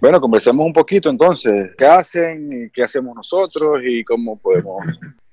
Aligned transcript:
Bueno, 0.00 0.18
conversemos 0.18 0.64
un 0.64 0.72
poquito 0.72 1.10
entonces. 1.10 1.72
¿Qué 1.76 1.84
hacen? 1.84 2.70
¿Qué 2.72 2.82
hacemos 2.82 3.14
nosotros? 3.14 3.82
¿Y 3.84 4.02
cómo 4.02 4.38
podemos 4.38 4.82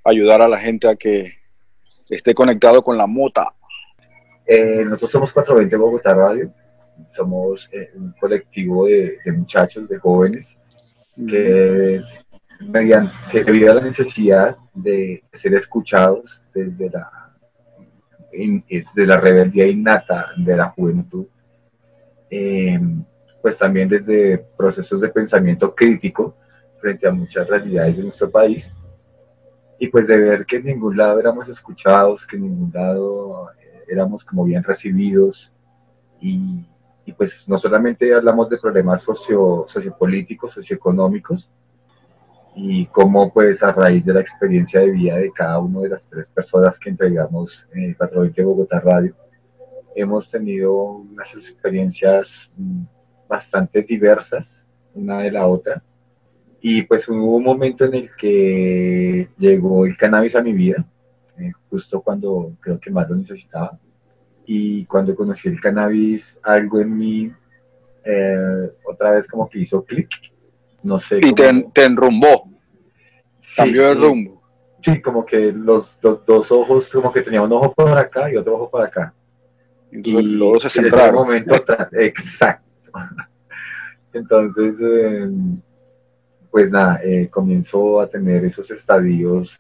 ayudar 0.04 0.42
a 0.42 0.47
la 0.50 0.58
gente 0.58 0.90
a 0.90 0.96
que 0.97 1.36
esté 2.09 2.33
conectado 2.33 2.83
con 2.83 2.98
la 2.98 3.08
mota? 3.08 3.53
Eh, 4.45 4.83
nosotros 4.83 5.11
somos 5.11 5.32
420 5.32 5.77
Bogotá 5.77 6.14
Radio. 6.14 6.51
Somos 7.08 7.69
eh, 7.72 7.92
un 7.95 8.14
colectivo 8.20 8.88
de, 8.88 9.20
muchachos, 9.27 9.88
de 9.88 10.00
jóvenes, 10.00 10.60
que 11.16 11.96
es 11.96 12.28
mediante, 12.60 13.14
que 13.32 13.46
debido 13.46 13.72
a 13.72 13.76
la 13.76 13.84
necesidad 13.84 14.58
de 14.74 15.24
ser 15.32 15.54
escuchados 15.54 16.46
desde 16.54 16.90
la, 16.90 17.10
desde 18.34 19.06
la 19.06 19.16
rebeldía 19.16 19.66
innata 19.66 20.26
de 20.36 20.58
la 20.58 20.70
juventud, 20.72 21.26
eh, 22.30 22.78
pues 23.48 23.59
también 23.59 23.88
desde 23.88 24.39
procesos 24.57 25.00
de 25.00 25.07
pensamiento 25.07 25.73
crítico 25.73 26.36
frente 26.82 27.07
a 27.07 27.14
muchas 27.14 27.47
realidades 27.47 27.96
de 27.96 28.04
nuestro 28.04 28.29
país, 28.29 28.74
y 29.79 29.88
pues 29.88 30.05
de 30.07 30.18
ver 30.18 30.46
que 30.46 30.57
en 30.57 30.65
ningún 30.65 30.97
lado 30.97 31.18
éramos 31.18 31.47
escuchados, 31.47 32.27
que 32.27 32.35
en 32.35 32.41
ningún 32.41 32.71
lado 32.73 33.49
eh, 33.52 33.85
éramos 33.88 34.25
como 34.25 34.43
bien 34.43 34.61
recibidos, 34.61 35.55
y, 36.19 36.67
y, 37.05 37.13
pues 37.13 37.47
no 37.47 37.57
solamente 37.57 38.13
hablamos 38.13 38.49
de 38.49 38.57
problemas 38.57 39.03
socio, 39.03 39.63
sociopolíticos, 39.66 40.52
socioeconómicos, 40.52 41.49
y 42.53 42.85
cómo 42.88 43.31
pues 43.31 43.63
a 43.63 43.71
raíz 43.71 44.03
de 44.03 44.13
la 44.13 44.19
experiencia 44.19 44.81
de 44.81 44.91
vida 44.91 45.16
de 45.16 45.31
cada 45.31 45.57
una 45.59 45.79
de 45.79 45.88
las 45.88 46.09
tres 46.09 46.29
personas 46.29 46.77
que 46.77 46.89
entregamos 46.89 47.66
en 47.73 47.83
el 47.85 47.95
420 47.95 48.43
Bogotá 48.43 48.81
Radio, 48.81 49.16
hemos 49.95 50.29
tenido 50.29 50.75
unas 50.83 51.33
experiencias 51.33 52.52
mm, 52.57 52.96
bastante 53.27 53.81
diversas 53.81 54.70
una 54.94 55.20
de 55.20 55.31
la 55.31 55.48
otra. 55.48 55.81
Y 56.59 56.81
pues 56.84 57.08
hubo 57.08 57.38
un 57.38 57.44
momento 57.44 57.86
en 57.86 57.94
el 57.94 58.09
que 58.16 59.30
llegó 59.38 59.86
el 59.86 59.95
cannabis 59.95 60.36
a 60.36 60.42
mi 60.42 60.53
vida, 60.53 60.86
eh, 61.38 61.52
justo 61.69 62.02
cuando 62.02 62.53
creo 62.59 62.80
que 62.80 62.89
más 62.89 63.09
lo 63.09 63.16
necesitaba. 63.16 63.78
Y 64.45 64.86
cuando 64.86 65.16
conocí 65.16 65.50
el 65.50 65.59
cannabis, 65.59 66.39
algo 66.42 66.80
en 66.80 66.97
mí 66.97 67.31
eh, 68.03 68.72
otra 68.86 69.11
vez 69.11 69.28
como 69.28 69.47
que 69.50 69.59
hizo 69.59 69.84
clic. 69.84 70.09
No 70.84 71.00
sé. 71.00 71.19
Y 71.22 71.34
te, 71.34 71.69
te, 71.73 71.84
enrumbó. 71.84 72.50
Cambió 73.56 73.89
de 73.89 73.94
rumbo. 73.95 74.41
Sí, 74.81 75.02
como 75.02 75.25
que 75.25 75.52
los, 75.52 76.00
dos 76.02 76.52
ojos, 76.52 76.89
como 76.91 77.12
que 77.12 77.22
tenía 77.22 77.41
un 77.41 77.52
ojo 77.52 77.73
para 77.73 78.02
acá 78.02 78.31
y 78.31 78.38
otro 78.38 78.56
ojo 78.56 78.69
para 78.69 78.86
acá. 78.86 79.14
Y 79.91 80.12
los 80.12 80.53
dos 80.53 80.64
se 80.64 80.69
centraron. 80.69 81.25
momento, 81.25 81.56
exacto. 81.94 82.66
Entonces, 84.14 84.80
em, 84.81 85.59
pues 86.50 86.72
nada, 86.72 87.00
eh, 87.03 87.30
comenzó 87.30 88.00
a 88.02 88.09
tener 88.09 88.45
esos 88.45 88.70
estadios 88.72 89.59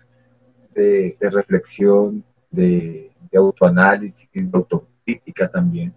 de, 0.73 1.15
reflexión, 1.19 2.23
de, 2.49 3.11
autoanálisis, 3.35 4.29
de 4.31 4.49
autocrítica 4.53 5.49
también. 5.49 5.93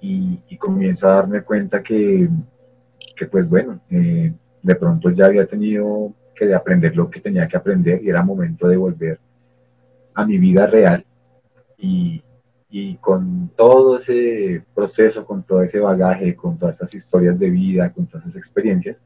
Y, 0.00 0.40
y, 0.48 0.56
comienzo 0.56 1.08
a 1.08 1.14
darme 1.14 1.42
cuenta 1.42 1.82
que, 1.82 2.28
que 3.16 3.26
pues 3.26 3.48
bueno, 3.48 3.80
eh, 3.88 4.32
de 4.62 4.74
pronto 4.74 5.10
ya 5.10 5.26
había 5.26 5.46
tenido 5.46 6.12
que 6.34 6.52
aprender 6.54 6.96
lo 6.96 7.08
que 7.08 7.20
tenía 7.20 7.46
que 7.46 7.56
aprender 7.56 8.02
y 8.02 8.08
era 8.08 8.22
momento 8.22 8.66
de 8.66 8.76
volver 8.76 9.20
a 10.14 10.26
mi 10.26 10.38
vida 10.38 10.66
real. 10.66 11.04
Y, 11.78 12.22
y 12.74 12.96
con 12.96 13.50
todo 13.54 13.98
ese 13.98 14.64
proceso, 14.74 15.26
con 15.26 15.42
todo 15.42 15.62
ese 15.62 15.78
bagaje, 15.78 16.34
con 16.34 16.58
todas 16.58 16.76
esas 16.76 16.94
historias 16.94 17.38
de 17.38 17.50
vida, 17.50 17.92
con 17.92 18.06
todas 18.06 18.24
esas 18.24 18.38
experiencias, 18.38 18.98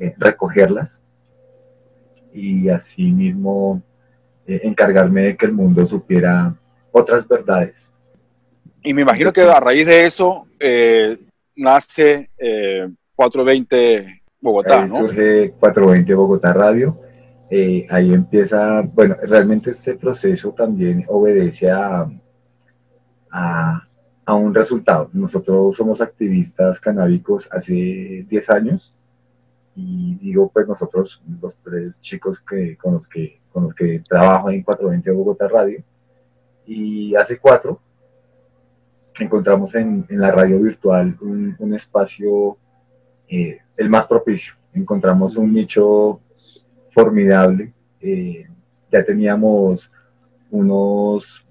eh, 0.00 0.12
recogerlas 0.18 1.04
y 2.34 2.68
así 2.68 3.12
mismo 3.12 3.80
eh, 4.44 4.60
encargarme 4.64 5.22
de 5.22 5.36
que 5.36 5.46
el 5.46 5.52
mundo 5.52 5.86
supiera 5.86 6.52
otras 6.90 7.28
verdades. 7.28 7.92
Y 8.82 8.92
me 8.92 9.02
imagino 9.02 9.32
que 9.32 9.42
a 9.42 9.60
raíz 9.60 9.86
de 9.86 10.04
eso 10.04 10.48
eh, 10.58 11.16
nace 11.54 12.28
420 13.14 14.22
Bogotá, 14.40 14.82
ahí 14.82 14.88
Surge 14.88 15.52
420 15.60 16.12
Bogotá 16.14 16.52
Radio. 16.52 17.00
ahí 17.88 18.12
empieza, 18.12 18.80
bueno, 18.80 19.16
realmente 19.22 19.70
este 19.70 19.94
proceso 19.94 20.50
también 20.50 21.04
obedece 21.06 21.70
a, 21.70 22.08
a, 23.36 24.34
un 24.34 24.54
resultado. 24.54 25.08
Nosotros 25.12 25.76
somos 25.76 26.00
activistas 26.00 26.80
canábicos 26.80 27.48
hace 27.52 28.26
10 28.28 28.50
años 28.50 28.94
y 29.76 30.16
digo 30.16 30.50
pues 30.52 30.66
nosotros 30.66 31.22
los 31.40 31.58
tres 31.62 32.00
chicos 32.00 32.40
que, 32.40 32.76
con, 32.76 32.94
los 32.94 33.08
que, 33.08 33.40
con 33.52 33.64
los 33.64 33.74
que 33.74 34.02
trabajo 34.08 34.50
en 34.50 34.62
420 34.62 35.10
Bogotá 35.12 35.48
Radio 35.48 35.82
y 36.66 37.14
hace 37.14 37.38
cuatro 37.38 37.80
encontramos 39.20 39.74
en, 39.76 40.06
la 40.08 40.32
radio 40.32 40.58
virtual 40.58 41.16
un, 41.20 41.54
un 41.58 41.74
espacio 41.74 42.58
eh, 43.28 43.58
el 43.76 43.88
más 43.88 44.06
propicio. 44.06 44.54
Encontramos 44.72 45.36
un 45.36 45.52
nicho 45.52 46.20
formidable. 46.92 47.72
Eh, 48.00 48.46
ya 48.90 49.04
teníamos 49.04 49.90
unos 50.50 51.45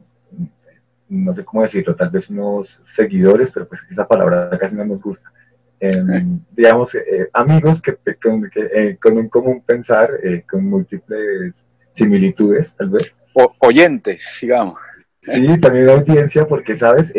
no 1.24 1.34
sé 1.34 1.46
cómo 1.46 1.64
decirlo, 1.64 1.96
tal 1.96 2.10
vez 2.10 2.30
unos 2.30 2.80
seguidores, 2.84 3.52
pero 3.52 3.68
pues 3.68 3.82
esa 3.90 4.08
palabra 4.08 4.50
casi 4.60 4.76
no 4.76 4.86
nos 4.86 5.02
gusta. 5.02 5.32
Em, 5.80 6.40
digamos, 6.52 6.96
eh, 6.96 7.30
amigos 7.34 7.82
que, 7.82 7.98
con, 8.22 8.50
eh, 8.56 8.98
con, 9.00 9.18
un 9.18 9.28
común 9.28 9.62
pensar, 9.66 10.10
eh, 10.24 10.44
con 10.50 10.66
múltiples 10.66 11.66
similitudes, 11.92 12.76
tal 12.76 12.90
vez. 12.90 13.12
O, 13.34 13.52
oyentes, 13.60 14.40
digamos. 14.42 14.80
Sí, 15.22 15.60
también 15.60 15.90
audiencia, 15.90 16.46
porque, 16.48 16.76
¿sabes? 16.76 17.14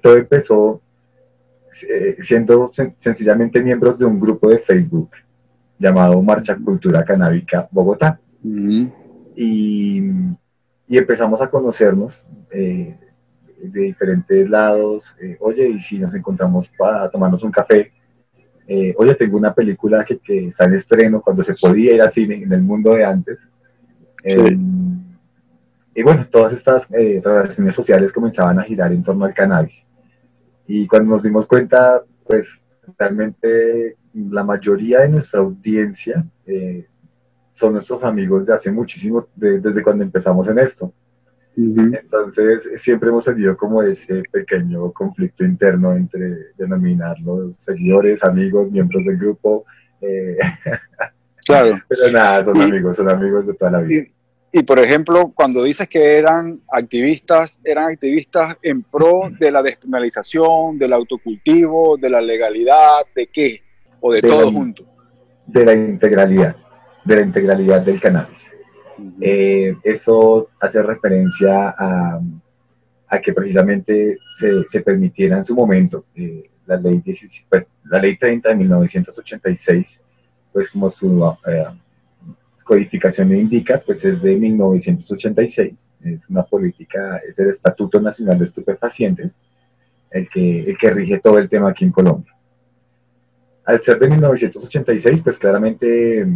todo 0.00 0.16
empezó 0.16 0.80
siendo 2.20 2.70
sencillamente 2.98 3.60
miembros 3.60 3.98
de 3.98 4.06
un 4.06 4.18
grupo 4.18 4.48
de 4.48 4.58
Facebook 4.60 5.10
llamado 5.78 6.22
Marcha 6.22 6.56
Cultura 6.56 7.04
Canábica 7.04 7.68
Bogotá. 7.70 8.18
y, 8.42 10.02
y, 10.88 10.98
empezamos 10.98 11.42
a 11.42 11.50
conocernos 11.50 12.26
de 13.62 13.80
diferentes 13.80 14.48
lados, 14.48 15.16
eh, 15.20 15.36
oye, 15.40 15.68
y 15.68 15.78
si 15.78 15.98
nos 15.98 16.14
encontramos 16.14 16.68
para 16.76 17.08
tomarnos 17.10 17.42
un 17.42 17.50
café, 17.50 17.92
eh, 18.66 18.94
oye, 18.98 19.14
tengo 19.14 19.36
una 19.36 19.54
película 19.54 20.04
que, 20.04 20.18
que, 20.18 20.46
está 20.48 20.64
en 20.64 20.74
estreno 20.74 21.20
cuando 21.20 21.42
se 21.42 21.54
podía 21.54 21.94
ir 21.94 22.02
a 22.02 22.08
cine 22.08 22.42
en 22.42 22.52
el 22.52 22.62
mundo 22.62 22.94
de 22.94 23.04
antes. 23.04 23.38
Em, 24.24 25.00
y 25.94 26.02
bueno, 26.02 26.26
todas 26.30 26.52
estas 26.52 26.90
eh, 26.92 27.20
relaciones 27.24 27.74
sociales 27.74 28.12
comenzaban 28.12 28.58
a 28.58 28.62
girar 28.62 28.92
en 28.92 29.02
torno 29.02 29.24
al 29.24 29.34
cannabis. 29.34 29.86
Y 30.66 30.86
cuando 30.86 31.14
nos 31.14 31.22
dimos 31.22 31.46
cuenta, 31.46 32.02
pues 32.24 32.64
realmente 32.98 33.96
la 34.12 34.42
mayoría 34.42 35.00
de 35.00 35.08
nuestra 35.08 35.40
audiencia 35.40 36.24
son 37.52 37.72
nuestros 37.72 38.02
amigos 38.02 38.46
de 38.46 38.52
hace 38.52 38.70
muchísimo, 38.70 39.26
desde 39.34 39.82
cuando 39.82 40.04
empezamos 40.04 40.46
en 40.48 40.58
esto. 40.58 40.92
Entonces, 41.56 42.68
siempre 42.76 43.08
hemos 43.08 43.24
tenido 43.24 43.56
como 43.56 43.82
ese 43.82 44.22
pequeño 44.30 44.92
conflicto 44.92 45.42
interno 45.42 45.94
entre 45.94 46.52
denominar 46.58 47.18
los 47.20 47.56
seguidores, 47.56 48.22
amigos, 48.22 48.70
miembros 48.70 49.04
del 49.06 49.16
grupo. 49.16 49.64
Eh, 50.02 50.36
claro. 51.46 51.80
Pero 51.88 52.12
nada, 52.12 52.44
son 52.44 52.60
amigos, 52.60 52.96
son 52.96 53.10
amigos 53.10 53.46
de 53.46 53.54
toda 53.54 53.70
la 53.70 53.80
vida. 53.80 54.04
Y, 54.52 54.62
por 54.62 54.78
ejemplo, 54.78 55.32
cuando 55.34 55.62
dices 55.62 55.88
que 55.88 56.16
eran 56.16 56.60
activistas, 56.70 57.60
eran 57.64 57.90
activistas 57.90 58.56
en 58.62 58.82
pro 58.82 59.30
de 59.38 59.50
la 59.50 59.62
despenalización, 59.62 60.78
del 60.78 60.92
autocultivo, 60.92 61.96
de 61.96 62.10
la 62.10 62.20
legalidad, 62.20 63.02
¿de 63.14 63.26
qué? 63.28 63.62
¿O 64.00 64.12
de, 64.12 64.20
todo 64.22 64.52
junto? 64.52 64.84
De 65.46 65.64
la 65.64 65.72
integralidad, 65.72 66.56
de 67.04 67.16
la 67.16 67.22
integralidad 67.22 67.80
del 67.80 67.98
cannabis. 67.98 68.50
Eh, 69.20 69.76
eso 69.82 70.48
hace 70.60 70.82
referencia 70.82 71.74
a, 71.76 72.20
que 73.22 73.32
precisamente 73.32 74.18
se, 74.68 74.80
permitiera 74.82 75.38
en 75.38 75.44
su 75.44 75.54
momento 75.54 76.04
eh, 76.14 76.50
la, 76.66 76.76
ley 76.76 77.02
pues, 77.48 77.66
la 77.84 77.98
ley 77.98 78.16
30 78.16 78.48
de 78.48 78.54
1986, 78.54 80.02
pues 80.52 80.70
como 80.70 80.90
su 80.90 81.24
eh, 81.46 81.64
codificación 82.62 83.34
indica, 83.34 83.82
pues 83.84 84.04
es 84.04 84.20
de 84.20 84.36
1986, 84.36 85.94
es 86.04 86.28
una 86.28 86.42
política, 86.42 87.20
es 87.26 87.38
el 87.38 87.50
Estatuto 87.50 88.00
Nacional 88.00 88.38
de 88.38 88.44
Estupefacientes, 88.44 89.38
el 90.10 90.28
que, 90.28 90.60
el 90.60 90.76
que 90.76 90.90
rige 90.90 91.18
todo 91.18 91.38
el 91.38 91.48
tema 91.48 91.70
aquí 91.70 91.84
en 91.84 91.92
Colombia. 91.92 92.34
Al 93.64 93.80
ser 93.80 93.98
de 93.98 94.08
1986, 94.08 95.22
pues 95.22 95.38
claramente 95.38 96.26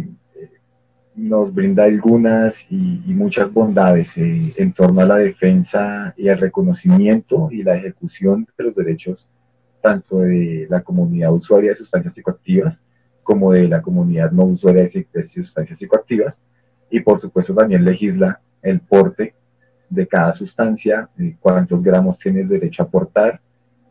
nos 1.21 1.53
brinda 1.53 1.83
algunas 1.83 2.65
y, 2.71 3.01
muchas 3.13 3.51
bondades 3.53 4.17
eh, 4.17 4.41
en 4.57 4.73
torno 4.73 5.01
a 5.01 5.05
la 5.05 5.17
defensa 5.17 6.13
y 6.17 6.27
el 6.27 6.39
reconocimiento 6.39 7.49
y 7.51 7.63
la 7.63 7.75
ejecución 7.75 8.47
de 8.57 8.63
los 8.63 8.75
derechos 8.75 9.29
tanto 9.81 10.19
de 10.19 10.67
la 10.69 10.81
comunidad 10.81 11.33
usuaria 11.33 11.71
de 11.71 11.75
sustancias 11.75 12.13
psicoactivas 12.13 12.83
como 13.23 13.51
de 13.53 13.67
la 13.67 13.81
comunidad 13.81 14.31
no 14.31 14.45
usuaria 14.45 14.83
de 14.83 15.23
sustancias 15.23 15.77
psicoactivas 15.77 16.43
y 16.89 16.99
por 16.99 17.19
supuesto 17.19 17.53
también 17.53 17.85
legisla 17.85 18.41
el 18.61 18.79
porte 18.79 19.33
de 19.89 20.07
cada 20.07 20.31
sustancia, 20.33 21.09
cuántos 21.39 21.83
gramos 21.83 22.17
tienes 22.17 22.49
derecho 22.49 22.81
a 22.81 22.85
aportar, 22.85 23.41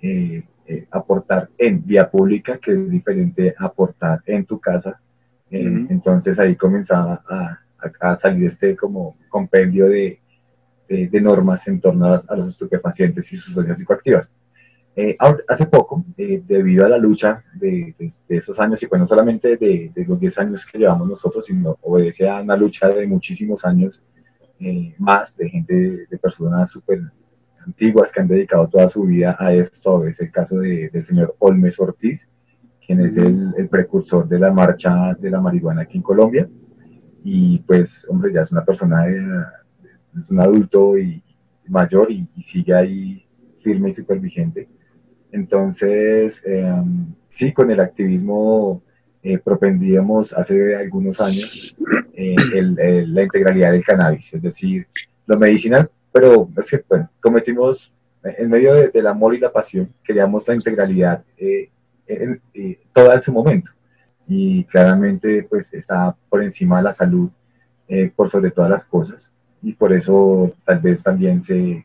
eh, 0.01 0.43
eh, 0.67 0.87
aportar 0.91 1.51
en 1.59 1.85
vía 1.85 2.11
pública, 2.11 2.59
que 2.59 2.73
es 2.73 2.91
diferente 2.91 3.55
a 3.59 3.67
aportar 3.67 4.23
en 4.25 4.45
tu 4.47 4.59
casa. 4.59 4.99
Eh, 5.51 5.87
entonces 5.89 6.39
ahí 6.39 6.55
comenzaba 6.57 7.23
a, 7.29 7.59
a, 8.01 8.17
salir 8.17 8.47
este 8.47 8.77
como 8.77 9.17
compendio 9.29 9.89
de, 9.89 10.21
de, 10.89 11.21
normas 11.21 11.67
en 11.69 11.81
torno 11.81 12.07
a, 12.07 12.37
los 12.37 12.49
estupefacientes 12.49 13.33
y 13.33 13.37
sustancias 13.37 13.79
psicoactivas. 13.79 14.33
Eh, 14.97 15.17
hace 15.49 15.67
poco, 15.67 16.05
eh, 16.17 16.43
debido 16.45 16.85
a 16.85 16.89
la 16.89 16.99
lucha 16.99 17.45
de, 17.55 17.95
esos 18.29 18.59
años, 18.59 18.83
y 18.83 18.87
pues 18.87 19.01
no 19.01 19.07
solamente 19.07 19.57
de, 19.57 19.93
los 20.07 20.19
10 20.19 20.39
años 20.39 20.67
que 20.67 20.79
llevamos 20.79 21.09
nosotros, 21.09 21.47
sino 21.47 21.79
obedece 21.83 22.29
a 22.29 22.41
una 22.41 22.57
lucha 22.57 22.89
de 22.89 23.07
muchísimos 23.07 23.65
años 23.65 24.03
eh, 24.59 24.95
más, 24.99 25.37
de 25.37 25.49
gente, 25.49 26.07
de 26.11 26.19
personas 26.19 26.71
súper 26.71 27.03
antiguas 27.65 28.13
que 28.13 28.21
han 28.21 28.29
dedicado 28.29 28.69
toda 28.69 28.89
su 28.89 29.05
vida 29.05 29.37
a 29.39 29.53
esto. 29.55 30.05
Es 30.07 30.21
el 30.21 30.33
caso 30.33 30.59
del 30.59 31.07
señor 31.07 31.37
Olmes 31.39 31.79
Ortiz, 31.79 32.29
quien 32.91 33.07
es 33.07 33.17
el, 33.19 33.55
el, 33.57 33.69
precursor 33.69 34.27
de 34.27 34.37
la 34.37 34.51
marcha 34.51 35.15
de 35.17 35.31
la 35.31 35.41
marihuana 35.41 35.83
aquí 35.83 35.97
en 35.97 36.03
Colombia. 36.03 36.49
Y 37.23 37.61
pues, 37.61 38.05
hombre, 38.11 38.33
ya 38.33 38.41
es 38.41 38.51
una 38.51 38.65
persona, 38.65 39.07
es 40.19 40.29
un 40.29 40.41
adulto 40.41 40.99
y 40.99 41.23
mayor 41.69 42.11
y, 42.11 42.27
y 42.35 42.43
sigue 42.43 42.75
ahí 42.75 43.25
firme 43.63 43.91
y 43.91 43.95
súper 43.95 44.19
vigente. 44.19 44.69
Entonces, 45.31 46.43
em, 46.45 47.15
sí, 47.29 47.53
con 47.53 47.71
el 47.71 47.79
activismo 47.79 48.83
eh, 49.23 49.39
propendíamos 49.39 50.33
hace 50.33 50.75
algunos 50.75 51.21
años 51.21 51.77
eh, 52.13 52.35
la 53.07 53.23
integralidad 53.23 53.71
del 53.71 53.85
cannabis, 53.85 54.35
es 54.35 54.43
decir, 54.43 54.89
lo 55.27 55.39
medicinal, 55.39 55.89
pero 56.11 56.49
es 56.57 56.69
que 56.69 56.83
bueno, 56.89 57.09
cometimos, 57.21 57.95
en 58.25 58.51
medio 58.51 58.91
del 58.91 59.07
amor 59.07 59.37
y 59.37 59.39
la 59.39 59.53
pasión, 59.53 59.95
queríamos 60.03 60.49
la 60.49 60.55
integralidad 60.55 61.23
eh, 61.39 61.71
toda 62.93 63.15
en 63.15 63.23
su 63.23 63.33
momento. 63.33 63.71
Y 64.27 64.65
claramente, 64.65 65.47
pues, 65.49 65.73
está 65.75 66.15
por 66.29 66.43
encima 66.43 66.79
de 66.79 66.85
la 66.85 66.93
salud, 66.93 67.31
por 68.15 68.31
sobre 68.31 68.51
todas 68.51 68.71
las 68.71 68.85
cosas. 68.85 69.33
Y 69.63 69.73
por 69.73 69.93
eso, 69.93 70.53
tal 70.65 70.79
vez 70.79 71.03
también 71.03 71.43
se, 71.43 71.85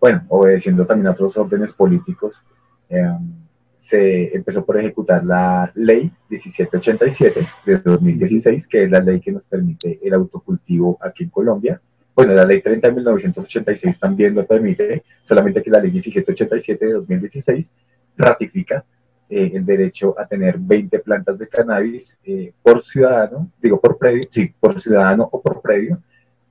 bueno, 0.00 0.22
obedeciendo 0.28 0.86
también 0.86 1.08
a 1.08 1.12
otros 1.12 1.36
órdenes 1.36 1.72
políticos, 1.72 2.44
Em, 2.88 3.46
se 3.76 4.36
empezó 4.36 4.64
por 4.64 4.78
ejecutar 4.78 5.24
la 5.24 5.70
ley 5.74 6.10
1787 6.28 7.46
de 7.64 7.76
2016, 7.78 8.66
que 8.66 8.84
es 8.84 8.90
la 8.90 9.00
ley 9.00 9.20
que 9.20 9.30
nos 9.30 9.46
permite 9.46 10.00
el 10.02 10.14
autocultivo 10.14 10.98
aquí 11.00 11.24
en 11.24 11.30
Colombia. 11.30 11.80
Bueno, 12.14 12.32
la 12.32 12.44
ley 12.44 12.62
30 12.62 12.88
de 12.88 12.94
1986 12.94 14.00
también 14.00 14.34
lo 14.34 14.46
permite, 14.46 15.04
solamente 15.22 15.62
que 15.62 15.70
la 15.70 15.80
ley 15.80 15.92
1787 15.92 16.86
de 16.86 16.92
2016 16.94 17.74
ratifica 18.16 18.84
eh, 19.28 19.52
el 19.54 19.64
derecho 19.64 20.18
a 20.18 20.26
tener 20.26 20.56
20 20.58 20.98
plantas 21.00 21.38
de 21.38 21.48
cannabis 21.48 22.18
eh, 22.24 22.52
por 22.62 22.82
ciudadano, 22.82 23.50
digo 23.60 23.80
por 23.80 23.98
predio, 23.98 24.20
sí, 24.30 24.52
por 24.60 24.80
ciudadano 24.80 25.28
o 25.30 25.40
por 25.40 25.60
predio 25.60 26.00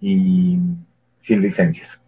y 0.01 0.57
sin 1.19 1.41
licencias. 1.41 2.01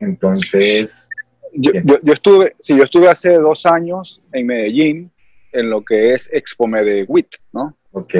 Entonces, 0.00 1.08
yo, 1.52 1.72
yo, 2.02 2.12
estuve, 2.12 2.54
sí, 2.58 2.76
yo 2.76 2.82
estuve 2.82 3.08
hace 3.08 3.34
dos 3.34 3.64
años 3.66 4.22
en 4.32 4.46
Medellín, 4.46 5.10
en 5.52 5.70
lo 5.70 5.84
que 5.84 6.12
es 6.12 6.28
Expo 6.32 6.66
Medewit, 6.66 7.28
¿no? 7.52 7.76
Ok. 7.92 8.14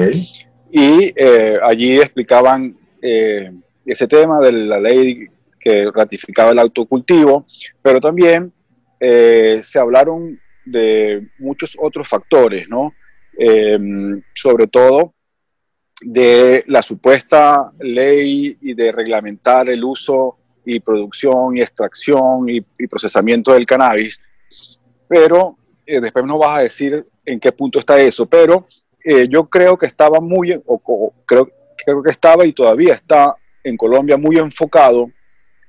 Y 0.71 1.13
eh, 1.15 1.57
allí 1.61 1.97
explicaban 1.97 2.77
eh, 3.01 3.51
ese 3.85 4.07
tema 4.07 4.39
de 4.39 4.51
la 4.51 4.79
ley 4.79 5.27
que 5.59 5.91
ratificaba 5.93 6.51
el 6.51 6.59
autocultivo, 6.59 7.45
pero 7.81 7.99
también 7.99 8.51
eh, 8.99 9.59
se 9.63 9.79
hablaron 9.79 10.39
de 10.65 11.27
muchos 11.39 11.77
otros 11.79 12.07
factores, 12.07 12.67
¿no? 12.69 12.93
sobre 14.33 14.67
todo 14.67 15.13
de 16.01 16.63
la 16.67 16.81
supuesta 16.81 17.71
ley 17.79 18.57
y 18.61 18.73
de 18.73 18.91
reglamentar 18.91 19.69
el 19.69 19.83
uso 19.83 20.37
y 20.65 20.79
producción 20.79 21.57
y 21.57 21.61
extracción 21.61 22.49
y, 22.49 22.61
procesamiento 22.87 23.53
del 23.53 23.65
cannabis, 23.65 24.19
pero 25.07 25.57
eh, 25.85 26.01
después 26.01 26.25
nos 26.25 26.39
vas 26.39 26.59
a 26.59 26.63
decir 26.63 27.05
en 27.25 27.39
qué 27.39 27.51
punto 27.51 27.79
está 27.79 27.99
eso, 27.99 28.25
pero 28.25 28.65
eh, 29.03 29.27
yo 29.29 29.45
creo 29.47 29.77
que 29.77 29.85
estaba 29.85 30.19
muy, 30.19 30.59
o, 30.65 31.13
creo, 31.25 31.47
creo 31.85 32.03
que 32.03 32.09
estaba 32.09 32.45
y 32.45 32.53
todavía 32.53 32.93
está 32.93 33.35
en 33.63 33.77
Colombia 33.77 34.17
muy 34.17 34.37
enfocado 34.37 35.09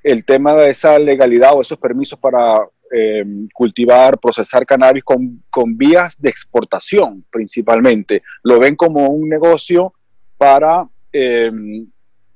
el 0.03 0.25
tema 0.25 0.55
de 0.55 0.71
esa 0.71 0.99
legalidad 0.99 1.55
o 1.55 1.63
esos 1.63 1.79
permisos 1.79 2.19
para 2.19 2.67
em, 2.91 3.49
cultivar, 3.53 4.19
procesar 4.19 4.65
cannabis 4.65 5.05
con, 5.05 5.43
con, 5.51 5.77
vías 5.77 6.15
de 6.19 6.31
exportación 6.31 7.25
principalmente. 7.31 8.23
Lo 8.43 8.59
ven 8.59 8.77
como 8.77 9.09
un 9.09 9.29
negocio 9.29 9.93
para, 10.37 10.89
em, 11.13 11.91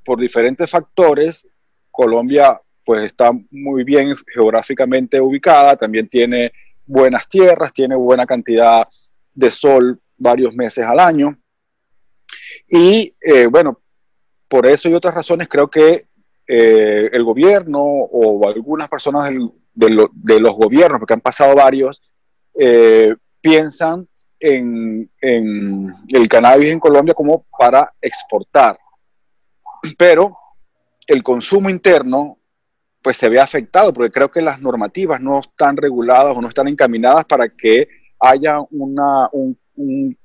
por 0.04 0.18
diferentes 0.18 0.70
factores, 0.70 1.46
Colombia 1.90 2.60
pues 2.84 3.04
está 3.04 3.30
muy 3.50 3.84
bien 3.84 4.14
geográficamente 4.34 5.20
ubicada, 5.20 5.76
también 5.76 6.08
tiene 6.08 6.52
buenas 6.86 7.28
tierras, 7.28 7.72
tiene 7.72 7.94
buena 7.94 8.26
cantidad 8.26 8.88
de 9.32 9.50
sol 9.50 10.00
varios 10.16 10.54
meses 10.54 10.84
al 10.84 10.98
año. 10.98 11.38
Y 12.68 13.14
eh, 13.20 13.46
bueno, 13.46 13.80
por 14.48 14.66
eso 14.66 14.88
y 14.88 14.94
otras 14.94 15.14
razones 15.14 15.48
creo 15.48 15.68
que 15.68 16.06
eh, 16.46 17.08
el 17.12 17.22
gobierno 17.22 17.80
o 17.80 18.48
algunas 18.48 18.88
personas 18.88 19.30
de, 19.88 20.40
los 20.40 20.54
gobiernos, 20.54 20.98
porque 21.00 21.14
han 21.14 21.20
pasado 21.20 21.54
varios, 21.54 22.14
eh, 22.58 23.14
piensan 23.40 24.06
en, 24.38 25.10
en 25.20 25.92
el 26.08 26.28
cannabis 26.28 26.70
en 26.70 26.80
Colombia 26.80 27.14
como 27.14 27.44
para 27.58 27.92
exportar. 28.00 28.76
Pero 29.96 30.36
el 31.06 31.22
consumo 31.22 31.70
interno 31.70 32.38
pues 33.02 33.16
se 33.16 33.28
ve 33.28 33.40
afectado, 33.40 33.92
porque 33.92 34.10
creo 34.10 34.30
que 34.30 34.42
las 34.42 34.60
normativas 34.60 35.20
no 35.20 35.40
están 35.40 35.76
reguladas 35.76 36.36
o 36.36 36.42
no 36.42 36.48
están 36.48 36.68
encaminadas 36.68 37.24
para 37.24 37.48
que 37.48 37.88
haya 38.18 38.58
una, 38.70 39.28
un, 39.32 40.16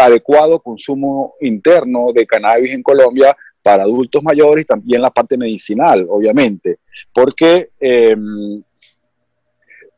adecuado 0.00 0.60
consumo 0.60 1.34
interno 1.40 2.08
de 2.12 2.26
cannabis 2.26 2.72
en 2.72 2.82
Colombia 2.82 3.36
para 3.66 3.82
adultos 3.82 4.22
mayores 4.22 4.62
y 4.62 4.64
también 4.64 5.02
la 5.02 5.10
parte 5.10 5.36
medicinal, 5.36 6.06
obviamente. 6.08 6.78
Porque 7.12 7.70
em, 7.80 8.62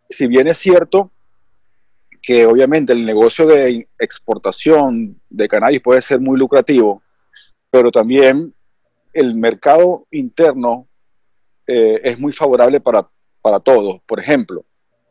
si 0.08 0.26
bien 0.26 0.48
es 0.48 0.56
cierto 0.56 1.10
que 2.22 2.46
obviamente 2.46 2.94
el 2.94 3.04
negocio 3.04 3.46
de 3.46 3.86
exportación 3.98 5.20
de 5.28 5.48
cannabis 5.48 5.82
puede 5.82 6.00
ser 6.00 6.18
muy 6.18 6.38
lucrativo, 6.38 7.02
pero 7.70 7.90
también 7.90 8.54
el 9.12 9.34
mercado 9.34 10.06
interno 10.12 10.88
eh, 11.66 12.00
es 12.02 12.18
muy 12.18 12.32
favorable 12.32 12.80
para, 12.80 13.06
para 13.42 13.60
todos. 13.60 14.00
Por 14.06 14.18
ejemplo, 14.18 14.64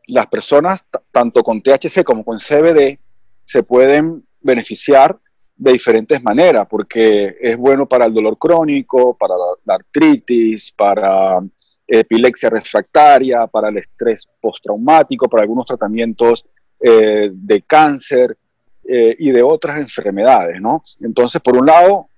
las 0.08 0.26
personas, 0.26 0.84
tanto 1.12 1.44
con 1.44 1.62
THC 1.62 2.02
como 2.02 2.24
con 2.24 2.38
CBD, 2.38 2.98
se 3.44 3.62
pueden 3.62 4.26
beneficiar 4.40 5.16
de 5.58 5.72
diferentes 5.72 6.22
maneras, 6.22 6.66
porque 6.70 7.34
es 7.40 7.56
bueno 7.56 7.86
para 7.86 8.06
el 8.06 8.14
dolor 8.14 8.38
crónico, 8.38 9.16
para 9.16 9.34
la 9.64 9.74
artritis, 9.74 10.72
para 10.72 11.40
epilepsia 11.86 12.48
refractaria, 12.48 13.46
para 13.48 13.68
el 13.68 13.78
estrés 13.78 14.28
postraumático, 14.40 15.28
para 15.28 15.42
algunos 15.42 15.66
tratamientos 15.66 16.46
eh, 16.78 17.30
de 17.32 17.62
cáncer 17.62 18.38
eh, 18.86 19.16
y 19.18 19.30
de 19.32 19.42
otras 19.42 19.78
enfermedades, 19.78 20.60
¿no? 20.60 20.80
Entonces, 21.00 21.42
por 21.42 21.56
un 21.56 21.66
lado, 21.66 22.08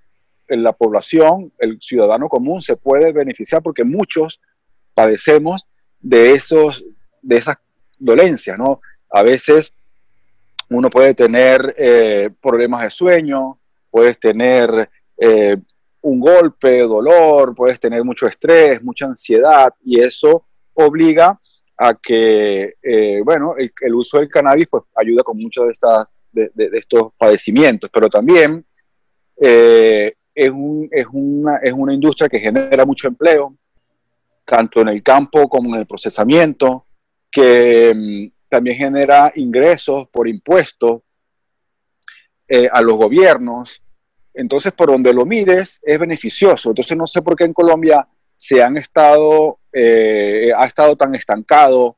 la 0.49 0.73
población, 0.73 1.53
el 1.59 1.81
ciudadano 1.81 2.29
común, 2.29 2.61
se 2.61 2.77
puede 2.77 3.13
beneficiar 3.13 3.63
porque 3.63 3.85
muchos 3.85 4.41
padecemos 4.93 5.67
de, 6.01 6.33
esos, 6.33 6.85
de 7.23 7.37
esas 7.37 7.57
dolencias, 7.99 8.59
¿no? 8.59 8.81
A 9.11 9.23
veces 9.23 9.73
uno 10.71 10.89
puede 10.89 11.15
tener 11.15 11.75
eh, 11.77 12.31
problemas 12.41 12.83
de 12.83 12.91
sueño, 12.91 13.59
puedes 13.91 14.19
tener 14.19 14.89
eh, 15.17 15.57
un 16.03 16.21
golpe, 16.21 16.81
dolor, 16.83 17.55
puedes 17.55 17.81
tener 17.81 18.05
mucho 18.05 18.27
estrés, 18.27 18.83
mucha 18.83 19.07
ansiedad 19.07 19.75
y 19.85 20.01
eso 20.01 20.47
obliga 20.75 21.39
a 21.77 21.95
que, 21.95 22.75
eh, 22.83 23.21
bueno, 23.25 23.55
el, 23.59 23.95
uso 23.95 24.19
del 24.19 24.29
cannabis 24.29 24.69
pues 24.71 24.85
ayuda 24.95 25.23
con 25.25 25.39
muchos 25.39 25.67
de, 25.67 25.73
estas, 25.73 26.09
de, 26.31 26.71
estos 26.75 27.13
padecimientos, 27.19 27.91
pero 27.93 28.09
también 28.09 28.65
es, 29.37 30.13
es, 30.35 31.07
una, 31.13 31.57
es 31.57 31.73
una 31.73 31.95
industria 31.95 32.29
que 32.29 32.39
genera 32.39 32.85
mucho 32.85 33.09
empleo, 33.09 33.57
tanto 34.45 34.83
en 34.83 34.89
el 34.89 35.03
campo 35.03 35.49
como 35.49 35.75
en 35.75 35.81
el 35.81 35.87
procesamiento, 35.87 36.87
que 37.31 37.93
mm, 37.95 38.40
también 38.51 38.77
genera 38.77 39.33
ingresos 39.37 40.07
por 40.09 40.29
impuestos 40.29 41.03
eh, 42.49 42.69
a 42.71 42.83
los 42.83 42.97
gobiernos. 42.97 43.83
Entonces, 44.35 44.73
por 44.73 44.91
donde 44.91 45.15
lo 45.15 45.25
mires, 45.25 45.81
es 45.83 45.99
beneficioso. 45.99 46.71
Entonces, 46.71 46.97
no 46.97 47.07
sé 47.07 47.23
por 47.23 47.37
qué 47.37 47.45
en 47.45 47.55
Colombia 47.55 48.07
se 48.37 48.63
han 48.63 48.77
estado, 48.77 49.61
eh, 49.73 50.51
ha 50.55 50.67
estado 50.67 50.97
tan 50.97 51.15
estancado 51.15 51.97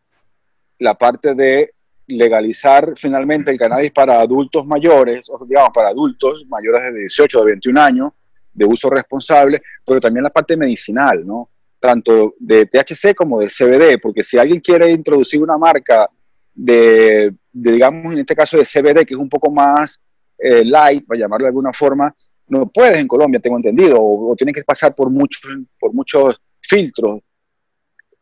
la 0.78 0.94
parte 0.94 1.34
de 1.34 1.70
legalizar 2.06 2.92
finalmente 2.96 3.50
el 3.50 3.58
cannabis 3.58 3.92
para 3.92 4.20
adultos 4.20 4.66
mayores, 4.66 5.30
o 5.30 5.44
digamos, 5.46 5.70
para 5.72 5.88
adultos 5.88 6.44
mayores 6.48 6.92
de 6.92 7.00
18 7.00 7.40
o 7.40 7.44
21 7.44 7.80
años, 7.80 8.12
de 8.52 8.66
uso 8.66 8.90
responsable, 8.90 9.62
pero 9.86 10.00
también 10.00 10.24
la 10.24 10.30
parte 10.30 10.56
medicinal, 10.56 11.26
¿no? 11.26 11.48
Tanto 11.80 12.34
de 12.38 12.66
THC 12.66 13.14
como 13.14 13.40
del 13.40 13.48
CBD, 13.48 13.98
porque 14.00 14.22
si 14.22 14.36
alguien 14.36 14.60
quiere 14.60 14.90
introducir 14.90 15.40
una 15.40 15.56
marca 15.56 16.10
de, 16.54 17.34
digamos, 17.52 18.12
en 18.12 18.20
este 18.20 18.34
caso 18.34 18.56
de 18.56 18.64
CBD, 18.64 19.04
que 19.06 19.14
es 19.14 19.20
un 19.20 19.28
poco 19.28 19.50
más 19.50 20.00
eh, 20.38 20.64
light, 20.64 21.06
para 21.06 21.20
llamarlo 21.20 21.44
de 21.44 21.50
alguna 21.50 21.72
forma, 21.72 22.14
no 22.48 22.66
puedes 22.66 22.98
en 22.98 23.08
Colombia, 23.08 23.40
tengo 23.40 23.56
entendido, 23.56 23.98
o, 24.00 24.34
tiene 24.36 24.52
que 24.52 24.62
pasar 24.62 24.94
por, 24.94 25.10
muchos 25.10 25.42
por 25.78 25.92
muchos 25.92 26.40
filtros. 26.60 27.20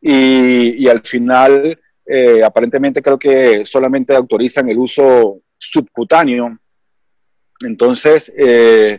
Y, 0.00 0.84
y 0.84 0.88
al 0.88 1.02
final, 1.02 1.78
eh, 2.06 2.42
aparentemente 2.42 3.02
creo 3.02 3.18
que 3.18 3.64
solamente 3.64 4.14
autorizan 4.14 4.68
el 4.68 4.78
uso 4.78 5.42
subcutáneo. 5.56 6.58
Entonces, 7.60 8.32
eh, 8.36 8.98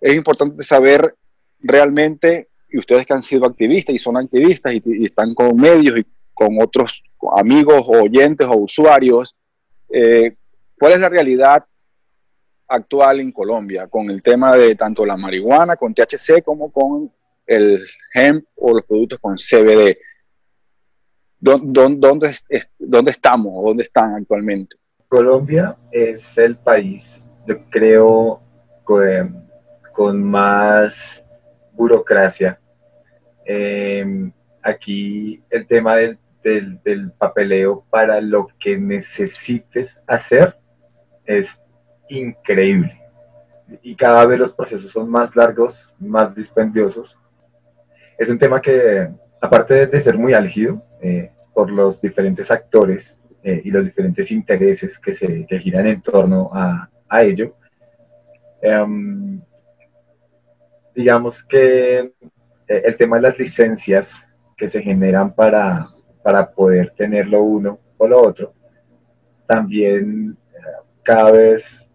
es 0.00 0.16
importante 0.16 0.62
saber 0.64 1.14
realmente, 1.60 2.48
y 2.68 2.78
ustedes 2.78 3.06
que 3.06 3.14
han 3.14 3.22
sido 3.22 3.46
activistas 3.46 3.94
y 3.94 3.98
son 3.98 4.16
activistas 4.16 4.74
y, 4.74 5.04
están 5.04 5.34
con 5.34 5.56
medios 5.56 5.98
y 5.98 6.06
con 6.34 6.60
otros 6.60 7.04
amigos 7.36 7.84
o 7.86 8.02
oyentes 8.02 8.46
o 8.46 8.56
usuarios, 8.56 9.36
eh, 9.90 10.36
cuál 10.78 10.92
es 10.92 11.00
la 11.00 11.08
realidad 11.08 11.64
actual 12.68 13.20
en 13.20 13.32
Colombia 13.32 13.86
con 13.88 14.10
el 14.10 14.22
tema 14.22 14.54
de 14.54 14.74
tanto 14.74 15.04
la 15.06 15.16
marihuana, 15.16 15.76
con 15.76 15.94
THC, 15.94 16.42
como 16.44 16.70
con 16.70 17.10
el 17.46 17.86
hemp 18.14 18.44
o 18.56 18.74
los 18.74 18.84
productos 18.84 19.18
con 19.18 19.36
CBD. 19.36 19.96
¿Dónde, 21.40 22.28
estamos 23.10 23.52
o 23.54 23.68
dónde 23.68 23.84
están 23.84 24.14
actualmente? 24.14 24.76
Colombia 25.08 25.76
es 25.90 26.36
el 26.36 26.56
país, 26.56 27.26
yo 27.46 27.64
creo, 27.70 28.42
con 28.84 30.22
más 30.22 31.24
burocracia. 31.72 32.60
Em, 33.44 34.30
aquí 34.62 35.42
el 35.48 35.66
tema 35.66 35.96
del, 35.96 36.18
del, 36.42 37.12
papeleo 37.18 37.84
para 37.90 38.20
lo 38.20 38.48
que 38.58 38.78
necesites 38.78 40.00
hacer 40.06 40.56
es 41.24 41.64
increíble. 42.08 43.00
Y 43.82 43.94
cada 43.96 44.24
vez 44.26 44.38
los 44.38 44.54
procesos 44.54 44.90
son 44.90 45.10
más 45.10 45.36
largos, 45.36 45.94
más 45.98 46.34
dispendiosos. 46.34 47.18
Es 48.16 48.30
un 48.30 48.38
tema 48.38 48.62
que, 48.62 49.08
aparte 49.40 49.86
de 49.86 50.00
ser 50.00 50.16
muy 50.16 50.32
álgido 50.32 50.82
eh, 51.00 51.30
por 51.52 51.70
los 51.70 52.00
diferentes 52.00 52.50
actores 52.50 53.20
eh, 53.42 53.60
y 53.64 53.70
los 53.70 53.84
diferentes 53.84 54.30
intereses 54.30 54.98
que 54.98 55.14
se 55.14 55.46
que 55.46 55.58
giran 55.58 55.86
en 55.86 56.00
torno 56.00 56.50
a, 56.52 56.88
a 57.08 57.22
ello, 57.22 57.56
em, 58.62 59.40
digamos 60.94 61.44
que 61.44 61.98
eh, 62.68 62.82
el 62.84 62.96
tema 62.96 63.16
de 63.16 63.22
las 63.22 63.38
licencias 63.38 64.32
que 64.56 64.68
se 64.68 64.82
generan 64.82 65.34
para, 65.34 65.86
para 66.28 66.50
poder 66.50 66.92
tenerlo 66.94 67.42
uno 67.42 67.78
o 67.96 68.06
lo 68.06 68.20
otro, 68.20 68.52
también 69.46 70.36
eh, 70.52 70.58
cada 71.02 71.32
vez, 71.32 71.88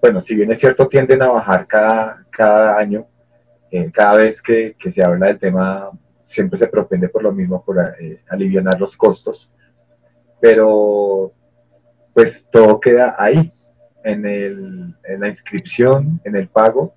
bueno, 0.00 0.22
si 0.22 0.34
bien 0.34 0.50
es 0.50 0.60
cierto, 0.60 0.88
tienden 0.88 1.20
a 1.20 1.28
bajar 1.28 1.66
cada, 1.66 2.24
cada 2.30 2.78
año, 2.78 3.06
eh, 3.70 3.90
cada 3.92 4.16
vez 4.20 4.40
que, 4.40 4.74
que, 4.78 4.90
se 4.90 5.04
habla 5.04 5.26
del 5.26 5.38
tema, 5.38 5.90
siempre 6.22 6.58
se 6.58 6.66
propende 6.66 7.10
por 7.10 7.22
lo 7.22 7.30
mismo, 7.30 7.62
por 7.62 7.76
aliviar 8.30 8.80
los 8.80 8.96
costos, 8.96 9.52
pero 10.40 11.30
pues 12.14 12.48
todo 12.50 12.80
queda 12.80 13.16
ahí, 13.18 13.50
en, 14.02 14.24
el, 14.24 14.94
en 15.04 15.20
la 15.20 15.28
inscripción, 15.28 16.22
en 16.24 16.36
el 16.36 16.48
pago, 16.48 16.94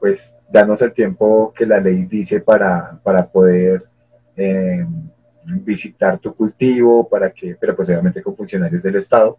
pues 0.00 0.40
danos 0.50 0.82
el 0.82 0.92
tiempo 0.92 1.54
que 1.56 1.66
la 1.66 1.78
ley 1.78 2.04
dice 2.06 2.40
para, 2.40 2.98
para 3.04 3.28
poder 3.28 3.80
eh, 4.36 4.84
visitar 5.62 6.18
tu 6.18 6.34
cultivo, 6.34 7.08
para 7.08 7.30
que, 7.30 7.56
pero 7.58 7.74
pues 7.74 7.88
obviamente 7.88 8.22
con 8.22 8.36
funcionarios 8.36 8.82
del 8.82 8.96
Estado, 8.96 9.38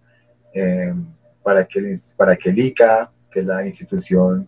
eh, 0.54 0.94
para, 1.44 1.66
que, 1.66 1.96
para 2.16 2.36
que 2.36 2.50
el 2.50 2.60
ICA, 2.60 3.12
que 3.30 3.42
es 3.42 3.46
la 3.46 3.66
institución 3.66 4.48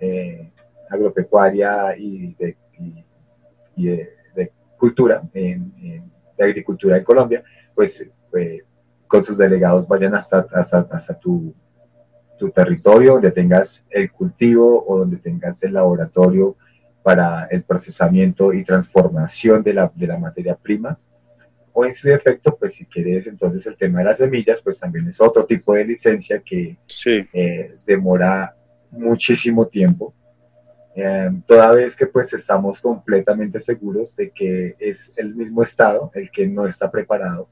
eh, 0.00 0.50
agropecuaria 0.88 1.96
y 1.96 2.34
de, 2.34 2.56
cultura, 4.76 5.22
de 5.32 6.02
agricultura 6.38 6.96
en 6.96 7.04
Colombia, 7.04 7.44
pues 7.74 8.08
con 9.06 9.22
sus 9.22 9.36
delegados 9.36 9.86
vayan 9.86 10.14
hasta, 10.14 10.46
hasta, 10.52 10.86
hasta 10.90 11.18
tu 11.18 11.54
tu 12.40 12.50
territorio, 12.50 13.12
donde 13.12 13.30
tengas 13.30 13.84
el 13.90 14.10
cultivo 14.10 14.82
o 14.88 14.98
donde 15.00 15.18
tengas 15.18 15.62
el 15.62 15.74
laboratorio 15.74 16.56
para 17.02 17.46
el 17.46 17.62
procesamiento 17.62 18.52
y 18.52 18.64
transformación 18.64 19.62
de 19.62 19.74
la, 19.74 19.90
de 19.94 20.06
la 20.06 20.18
materia 20.18 20.54
prima. 20.54 20.98
O 21.72 21.84
en 21.84 21.92
su 21.92 22.08
defecto, 22.08 22.56
pues 22.56 22.74
si 22.74 22.84
quieres 22.84 23.26
entonces 23.26 23.64
el 23.66 23.76
tema 23.76 24.00
de 24.00 24.06
las 24.06 24.18
semillas, 24.18 24.60
pues 24.62 24.78
también 24.78 25.08
es 25.08 25.20
otro 25.20 25.44
tipo 25.44 25.74
de 25.74 25.84
licencia 25.84 26.42
que 26.44 26.76
eh, 27.06 27.76
demora 27.86 28.54
muchísimo 28.90 29.66
tiempo. 29.66 30.12
Eh, 30.96 31.30
toda 31.46 31.70
vez 31.72 31.94
que 31.94 32.06
pues 32.06 32.32
estamos 32.32 32.80
completamente 32.80 33.60
seguros 33.60 34.16
de 34.16 34.30
que 34.30 34.74
es 34.80 35.16
el 35.18 35.36
mismo 35.36 35.62
Estado 35.62 36.10
el 36.14 36.30
que 36.32 36.48
no 36.48 36.66
está 36.66 36.90
preparado 36.90 37.48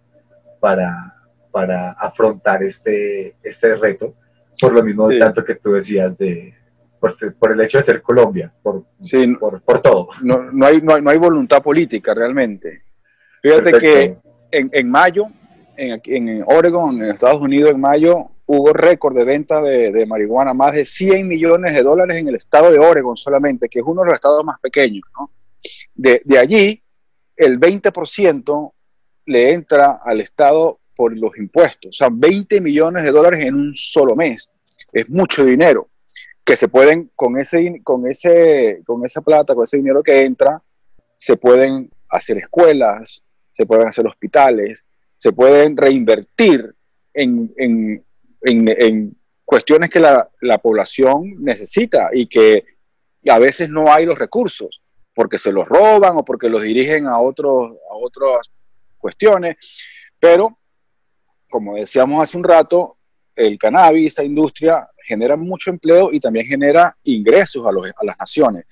para, 0.58 1.14
para 1.52 1.92
afrontar 1.92 2.64
este, 2.64 3.36
este 3.44 3.76
reto 3.76 4.16
por 4.60 4.72
lo 4.72 4.82
mismo 4.82 5.08
tanto 5.18 5.44
que 5.44 5.54
tú 5.54 5.72
decías 5.72 6.18
de 6.18 6.52
por, 6.98 7.14
por, 7.38 7.52
el 7.52 7.60
hecho 7.60 7.78
de 7.78 7.84
ser 7.84 8.02
Colombia, 8.02 8.52
por, 8.62 8.84
por, 9.38 9.62
por, 9.62 9.80
todo. 9.80 10.08
No, 10.22 10.50
no, 10.50 10.66
hay, 10.66 10.80
no, 10.80 10.94
hay, 10.94 11.02
no, 11.02 11.10
hay, 11.10 11.18
voluntad 11.18 11.62
política 11.62 12.14
realmente. 12.14 12.82
Fíjate 13.42 13.72
que 13.72 14.18
en, 14.50 14.70
en 14.72 14.90
mayo, 14.90 15.26
en, 15.76 16.00
en, 16.04 16.44
Oregon, 16.46 17.02
en 17.02 17.10
Estados 17.10 17.40
Unidos, 17.40 17.70
en 17.70 17.80
mayo, 17.80 18.30
hubo 18.46 18.72
récord 18.72 19.16
de 19.16 19.24
venta 19.24 19.60
de, 19.60 19.92
de, 19.92 20.06
marihuana, 20.06 20.54
más 20.54 20.74
de 20.74 20.84
100 20.84 21.26
millones 21.26 21.74
de 21.74 21.82
dólares 21.82 22.16
en 22.16 22.28
el 22.28 22.34
estado 22.34 22.70
de 22.70 22.78
Oregon 22.78 23.16
solamente, 23.16 23.68
que 23.68 23.80
es 23.80 23.84
uno 23.86 24.02
de 24.02 24.08
los 24.08 24.14
estados 24.14 24.44
más 24.44 24.58
pequeños. 24.60 25.04
¿no? 25.18 25.30
De, 25.94 26.22
de 26.24 26.38
allí, 26.38 26.82
el 27.36 27.60
20% 27.60 28.72
le 29.26 29.52
entra 29.52 30.00
al 30.02 30.20
estado 30.20 30.80
por 30.96 31.16
los 31.16 31.36
impuestos. 31.38 31.90
O 31.90 31.92
sea, 31.92 32.08
20 32.10 32.60
millones 32.60 33.04
de 33.04 33.12
dólares 33.12 33.44
en 33.44 33.54
un 33.54 33.74
solo 33.74 34.16
mes. 34.16 34.50
Es 34.92 35.08
mucho 35.08 35.44
dinero 35.44 35.88
que 36.48 36.56
se 36.56 36.68
pueden, 36.68 37.10
con, 37.14 37.38
ese, 37.38 37.82
con, 37.84 38.08
ese, 38.08 38.80
con 38.86 39.04
esa 39.04 39.20
plata, 39.20 39.54
con 39.54 39.64
ese 39.64 39.76
dinero 39.76 40.02
que 40.02 40.24
entra, 40.24 40.62
se 41.18 41.36
pueden 41.36 41.90
hacer 42.08 42.38
escuelas, 42.38 43.22
se 43.50 43.66
pueden 43.66 43.86
hacer 43.86 44.06
hospitales, 44.06 44.82
se 45.18 45.30
pueden 45.30 45.76
reinvertir 45.76 46.74
en, 47.12 47.52
en, 47.58 48.02
en, 48.40 49.14
cuestiones 49.44 49.90
que 49.90 50.00
la, 50.00 50.26
la, 50.40 50.56
población 50.56 51.34
necesita 51.38 52.08
y 52.14 52.24
que 52.24 52.64
a 53.28 53.38
veces 53.38 53.68
no 53.68 53.92
hay 53.92 54.06
los 54.06 54.18
recursos, 54.18 54.80
porque 55.14 55.36
se 55.36 55.52
los 55.52 55.68
roban 55.68 56.16
o 56.16 56.24
porque 56.24 56.48
los 56.48 56.62
dirigen 56.62 57.08
a, 57.08 57.20
otros 57.20 57.72
a 57.90 57.94
otras 57.94 58.50
cuestiones. 58.96 59.56
Pero 60.18 60.58
como 61.50 61.76
decíamos 61.76 62.22
hace 62.22 62.38
un 62.38 62.44
rato, 62.44 62.96
el 63.36 63.58
cannabis, 63.58 64.06
esta 64.06 64.24
industria, 64.24 64.88
genera 65.08 65.36
mucho 65.36 65.70
empleo 65.70 66.10
y 66.12 66.20
también 66.20 66.46
genera 66.46 66.96
ingresos 67.04 67.66
a, 67.66 67.72
los, 67.72 67.90
a 67.96 68.04
las 68.04 68.18
naciones. 68.18 68.66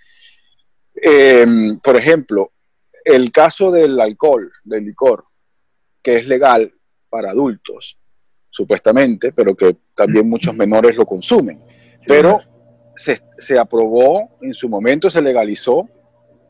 Em, 0.94 1.80
por 1.80 1.96
ejemplo, 1.96 2.52
el 3.04 3.32
caso 3.32 3.70
del 3.70 3.98
alcohol, 3.98 4.52
del 4.62 4.84
licor, 4.84 5.24
que 6.02 6.16
es 6.16 6.28
legal 6.28 6.72
para 7.08 7.30
adultos, 7.30 7.98
supuestamente, 8.50 9.32
pero 9.32 9.56
que 9.56 9.76
también 9.94 10.28
muchos 10.28 10.54
menores 10.54 10.96
lo 10.96 11.06
consumen. 11.06 11.60
Pero 12.06 12.40
se, 12.94 13.20
se 13.38 13.58
aprobó, 13.58 14.38
en 14.42 14.54
su 14.54 14.68
momento 14.68 15.10
se 15.10 15.22
legalizó 15.22 15.88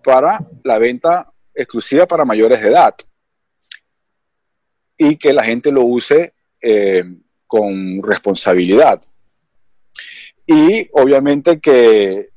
para 0.03 0.39
la 0.63 0.79
venta 0.79 1.33
exclusiva 1.55 2.07
para 2.07 2.25
mayores 2.25 2.61
de 2.61 2.69
edad 2.69 2.95
y 4.97 5.17
que 5.17 5.33
la 5.33 5.43
gente 5.43 5.71
lo 5.73 5.83
use 5.85 6.35
eh, 6.63 7.05
con 7.47 8.03
responsabilidad. 8.03 9.03
Y 10.47 10.89
obviamente 10.93 11.61
que, 11.61 12.31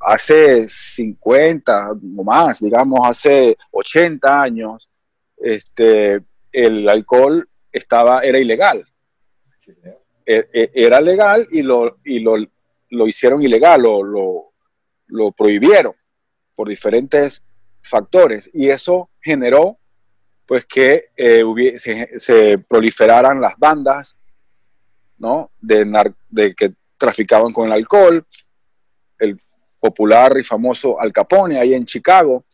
hace 0.00 0.68
50 0.68 1.92
o 2.16 2.24
más, 2.24 2.60
digamos, 2.60 3.00
hace 3.04 3.56
80 3.70 4.42
años, 4.42 4.88
este, 5.36 6.20
el 6.52 6.88
alcohol 6.88 7.48
estaba, 7.70 8.20
era 8.20 8.38
ilegal. 8.38 8.84
E, 10.24 10.44
e, 10.52 10.70
era 10.74 11.00
legal 11.00 11.46
y 11.50 11.62
lo, 11.62 11.98
y 12.04 12.20
lo, 12.20 12.36
lo 12.90 13.08
hicieron 13.08 13.42
ilegal, 13.42 13.82
lo, 13.82 14.52
lo 15.06 15.32
prohibieron 15.32 15.94
por 16.54 16.68
diferentes 16.68 17.42
factores 17.82 18.50
y 18.52 18.68
eso 18.70 19.10
generó 19.20 19.78
pues 20.46 20.66
que 20.66 21.04
eh, 21.16 21.42
se, 21.78 22.58
proliferaran 22.58 23.40
las 23.40 23.54
bandas 23.58 24.16
¿no? 25.22 25.52
de, 25.60 25.86
de 26.28 26.52
que 26.52 26.72
traficaban 26.98 27.52
con 27.52 27.66
el 27.66 27.72
alcohol, 27.72 28.26
el 29.18 29.36
popular 29.78 30.36
y 30.38 30.42
famoso 30.44 31.00
Al 31.00 31.12
Capone 31.12 31.58
ahí 31.58 31.74
en 31.74 31.86
Chicago, 31.86 32.44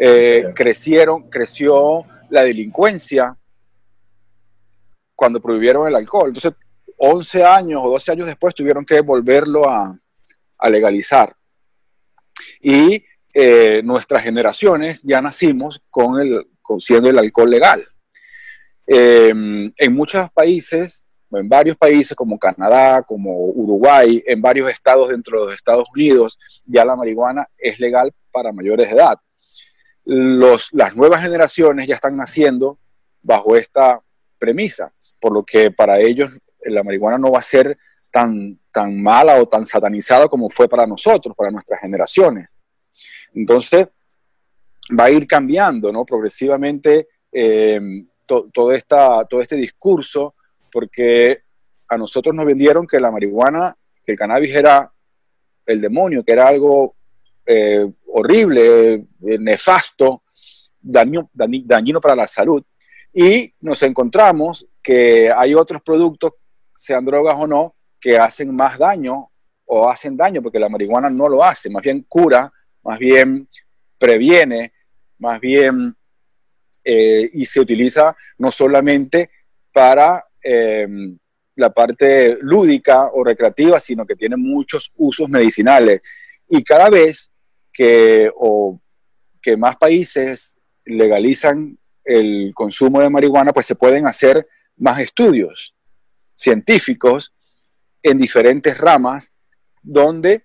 eh, 0.00 0.46
crecieron, 0.54 1.28
creció 1.28 2.04
la 2.30 2.42
delincuencia 2.42 3.36
cuando 5.14 5.40
prohibieron 5.40 5.86
el 5.86 5.94
alcohol. 5.94 6.28
Entonces, 6.28 6.52
11 6.96 7.44
años 7.44 7.82
o 7.84 7.90
12 7.90 8.12
años 8.12 8.28
después 8.28 8.54
tuvieron 8.54 8.84
que 8.84 9.00
volverlo 9.00 9.68
a, 9.68 9.98
a 10.58 10.70
legalizar. 10.70 11.36
Y 12.60 13.04
eh, 13.34 13.82
nuestras 13.84 14.22
generaciones 14.22 15.02
ya 15.02 15.20
nacimos 15.20 15.82
con 15.90 16.20
el, 16.20 16.46
siendo 16.78 17.10
el 17.10 17.18
alcohol 17.18 17.50
legal. 17.50 17.86
Em, 18.86 19.72
en 19.76 19.94
muchos 19.94 20.30
países, 20.30 21.05
en 21.32 21.48
varios 21.48 21.76
países 21.76 22.16
como 22.16 22.38
Canadá, 22.38 23.02
como 23.02 23.32
Uruguay, 23.46 24.22
en 24.26 24.40
varios 24.40 24.70
estados 24.70 25.08
dentro 25.08 25.40
de 25.40 25.46
los 25.46 25.54
Estados 25.54 25.88
Unidos, 25.94 26.38
ya 26.64 26.84
la 26.84 26.96
marihuana 26.96 27.48
es 27.58 27.78
legal 27.80 28.12
para 28.30 28.52
mayores 28.52 28.88
de 28.88 28.94
edad. 28.94 29.18
Las 30.04 30.94
nuevas 30.94 31.22
generaciones 31.22 31.86
ya 31.86 31.96
están 31.96 32.16
naciendo 32.16 32.78
bajo 33.22 33.56
esta 33.56 34.00
premisa, 34.38 34.92
por 35.20 35.32
lo 35.32 35.42
que 35.44 35.70
para 35.70 35.98
ellos 35.98 36.30
la 36.64 36.82
marihuana 36.82 37.18
no 37.18 37.32
va 37.32 37.40
a 37.40 37.42
ser 37.42 37.76
tan, 38.12 38.58
tan 38.72 39.02
mala 39.02 39.40
o 39.40 39.46
tan 39.46 39.66
satanizada 39.66 40.28
como 40.28 40.48
fue 40.48 40.68
para 40.68 40.86
nosotros, 40.86 41.34
para 41.36 41.50
nuestras 41.50 41.80
generaciones. 41.80 42.48
Entonces, 43.34 43.88
va 44.98 45.04
a 45.04 45.10
ir 45.10 45.26
cambiando, 45.26 45.92
¿no? 45.92 46.04
Progresivamente 46.04 47.08
eh, 47.32 47.80
todo, 48.26 48.72
esta, 48.72 49.24
todo 49.24 49.40
este 49.40 49.56
discurso, 49.56 50.34
porque 50.76 51.38
a 51.88 51.96
nosotros 51.96 52.34
nos 52.34 52.44
vendieron 52.44 52.86
que 52.86 53.00
la 53.00 53.10
marihuana, 53.10 53.74
que 54.04 54.12
el 54.12 54.18
cannabis 54.18 54.54
era 54.54 54.92
el 55.64 55.80
demonio, 55.80 56.22
que 56.22 56.32
era 56.32 56.46
algo 56.46 56.96
eh, 57.46 57.90
horrible, 58.08 58.94
eh, 58.94 59.38
nefasto, 59.40 60.24
dañino 60.78 61.98
para 61.98 62.14
la 62.14 62.26
salud. 62.26 62.62
Y 63.10 63.54
nos 63.60 63.82
encontramos 63.84 64.66
que 64.82 65.32
hay 65.34 65.54
otros 65.54 65.80
productos, 65.80 66.32
sean 66.74 67.06
drogas 67.06 67.36
o 67.38 67.46
no, 67.46 67.74
que 67.98 68.18
hacen 68.18 68.54
más 68.54 68.78
daño 68.78 69.30
o 69.64 69.88
hacen 69.88 70.14
daño, 70.14 70.42
porque 70.42 70.58
la 70.58 70.68
marihuana 70.68 71.08
no 71.08 71.26
lo 71.26 71.42
hace, 71.42 71.70
más 71.70 71.82
bien 71.82 72.04
cura 72.06 72.52
más 72.82 72.98
bien 72.98 73.48
previene, 73.96 74.74
más 75.18 75.40
bien 75.40 75.96
eh, 76.84 77.30
y 77.32 77.46
se 77.46 77.60
utiliza 77.60 78.14
no 78.36 78.52
solamente 78.52 79.30
para 79.72 80.25
em, 80.48 81.18
la 81.56 81.70
parte 81.70 82.38
lúdica 82.40 83.10
o 83.12 83.24
recreativa, 83.24 83.80
sino 83.80 84.06
que 84.06 84.14
tiene 84.14 84.36
muchos 84.36 84.92
usos 84.96 85.28
medicinales. 85.28 86.02
Y 86.48 86.62
cada 86.62 86.88
vez 86.88 87.32
que, 87.72 88.30
o, 88.36 88.80
que 89.42 89.56
más 89.56 89.76
países 89.76 90.56
legalizan 90.84 91.78
el 92.04 92.52
consumo 92.54 93.00
de 93.00 93.10
marihuana, 93.10 93.52
pues 93.52 93.66
se 93.66 93.74
pueden 93.74 94.06
hacer 94.06 94.46
más 94.76 95.00
estudios 95.00 95.74
científicos 96.36 97.34
en 98.02 98.18
diferentes 98.18 98.78
ramas 98.78 99.32
donde 99.82 100.44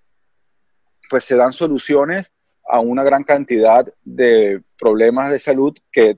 pues 1.10 1.26
se 1.26 1.36
dan 1.36 1.54
soluciones 1.54 2.32
a 2.68 2.80
una 2.80 3.04
gran 3.04 3.24
cantidad 3.24 3.86
de 4.02 4.64
problemas 4.80 5.30
de 5.30 5.40
salud 5.40 5.78
que, 5.92 6.18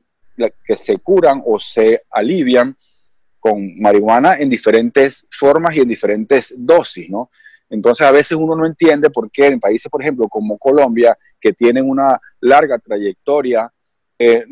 que 0.66 0.76
se 0.76 1.00
curan 1.00 1.42
o 1.46 1.60
se 1.60 2.04
alivian 2.12 2.78
con 3.44 3.78
marihuana 3.78 4.38
en 4.38 4.50
diferentes 4.50 5.28
formas 5.30 5.76
y 5.76 5.82
en 5.82 5.90
diferentes 5.90 6.56
dosis, 6.58 7.10
¿no? 7.10 7.30
Entonces 7.70 8.08
a 8.08 8.12
veces 8.12 8.38
uno 8.38 8.56
no 8.56 8.66
entiende 8.66 9.10
por 9.10 9.30
qué 9.30 9.48
en 9.48 9.60
países, 9.60 9.92
por 9.92 10.02
ejemplo, 10.02 10.30
como 10.30 10.58
Colombia, 10.58 11.18
que 11.42 11.52
tienen 11.52 11.90
una 11.90 12.22
larga 12.40 12.80
trayectoria, 12.80 13.70
eh, 14.18 14.46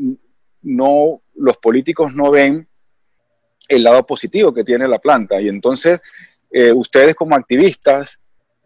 no, 0.64 1.22
los 1.36 1.56
políticos 1.56 2.14
no 2.14 2.32
ven 2.32 2.68
el 3.70 3.82
lado 3.82 4.06
positivo 4.06 4.54
que 4.54 4.66
tiene 4.66 4.90
la 4.90 5.00
planta. 5.00 5.40
Y 5.40 5.48
entonces 5.48 6.02
eh, 6.52 6.74
ustedes 6.74 7.16
como 7.16 7.34
activistas 7.34 8.20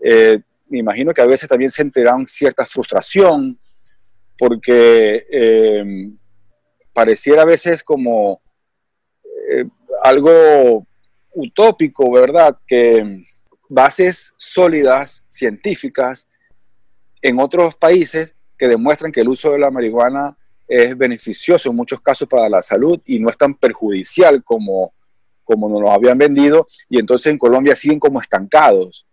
eh, 0.03 0.39
me 0.69 0.79
imagino 0.79 1.13
que 1.13 1.21
a 1.21 1.27
veces 1.27 1.47
también 1.47 1.69
se 1.69 1.83
enteran 1.83 2.25
cierta 2.25 2.65
frustración, 2.65 3.59
porque 4.39 6.15
pareciera 6.93 7.43
a 7.43 7.45
veces 7.45 7.83
como 7.83 8.41
algo 10.05 10.85
utópico, 11.33 12.11
¿verdad? 12.11 12.57
Que 12.67 13.23
bases 13.67 14.33
sólidas, 14.37 15.23
científicas, 15.27 16.27
en 17.21 17.39
otros 17.39 17.75
países 17.75 18.35
que 18.57 18.67
demuestran 18.67 19.11
que 19.11 19.21
el 19.21 19.29
uso 19.29 19.51
de 19.51 19.59
la 19.59 19.71
marihuana 19.71 20.37
es 20.67 20.97
beneficioso 20.97 21.69
en 21.69 21.75
muchos 21.75 21.99
casos 22.01 22.27
para 22.27 22.47
la 22.47 22.61
salud 22.61 23.01
y 23.05 23.19
no 23.19 23.29
es 23.29 23.37
tan 23.37 23.55
perjudicial 23.55 24.43
como, 24.43 24.93
como 25.43 25.67
nos 25.69 25.81
lo 25.81 25.91
habían 25.91 26.17
vendido, 26.17 26.67
y 26.89 26.99
entonces 26.99 27.31
en 27.31 27.37
Colombia 27.37 27.75
siguen 27.75 27.99
como 27.99 28.21
estancados. 28.21 29.05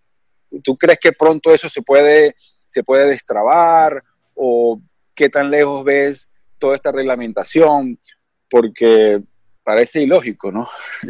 ¿Tú 0.62 0.76
crees 0.76 0.98
que 0.98 1.12
pronto 1.12 1.52
eso 1.52 1.68
se 1.68 1.82
puede, 1.82 2.36
se 2.68 2.84
puede 2.84 3.06
destrabar 3.06 4.02
o 4.34 4.80
qué 5.14 5.28
tan 5.28 5.50
lejos 5.50 5.84
ves 5.84 6.28
toda 6.58 6.74
esta 6.74 6.92
reglamentación? 6.92 7.98
Porque 8.50 9.22
parece 9.64 10.02
ilógico, 10.02 10.50
¿no? 10.50 10.68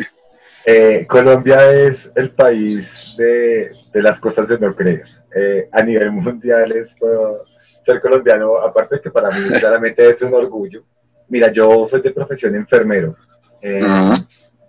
Eh, 0.64 1.06
Colombia 1.08 1.72
es 1.72 2.12
el 2.14 2.30
país 2.30 3.16
de, 3.18 3.72
las 3.94 4.20
cosas 4.20 4.46
de 4.46 4.60
no 4.60 4.72
creer. 4.76 5.06
Eh, 5.34 5.68
a 5.72 5.82
nivel 5.82 6.12
mundial 6.12 6.70
esto, 6.70 7.42
ser 7.82 8.00
colombiano, 8.00 8.58
aparte 8.58 8.94
de 8.94 9.00
que 9.00 9.10
para 9.10 9.28
mí 9.30 9.48
claramente 9.58 10.08
es 10.08 10.22
un 10.22 10.34
orgullo. 10.34 10.84
Mira, 11.28 11.50
yo 11.50 11.86
soy 11.88 12.00
de 12.00 12.12
profesión 12.12 12.54
enfermero. 12.54 13.16
Eh, 13.60 13.84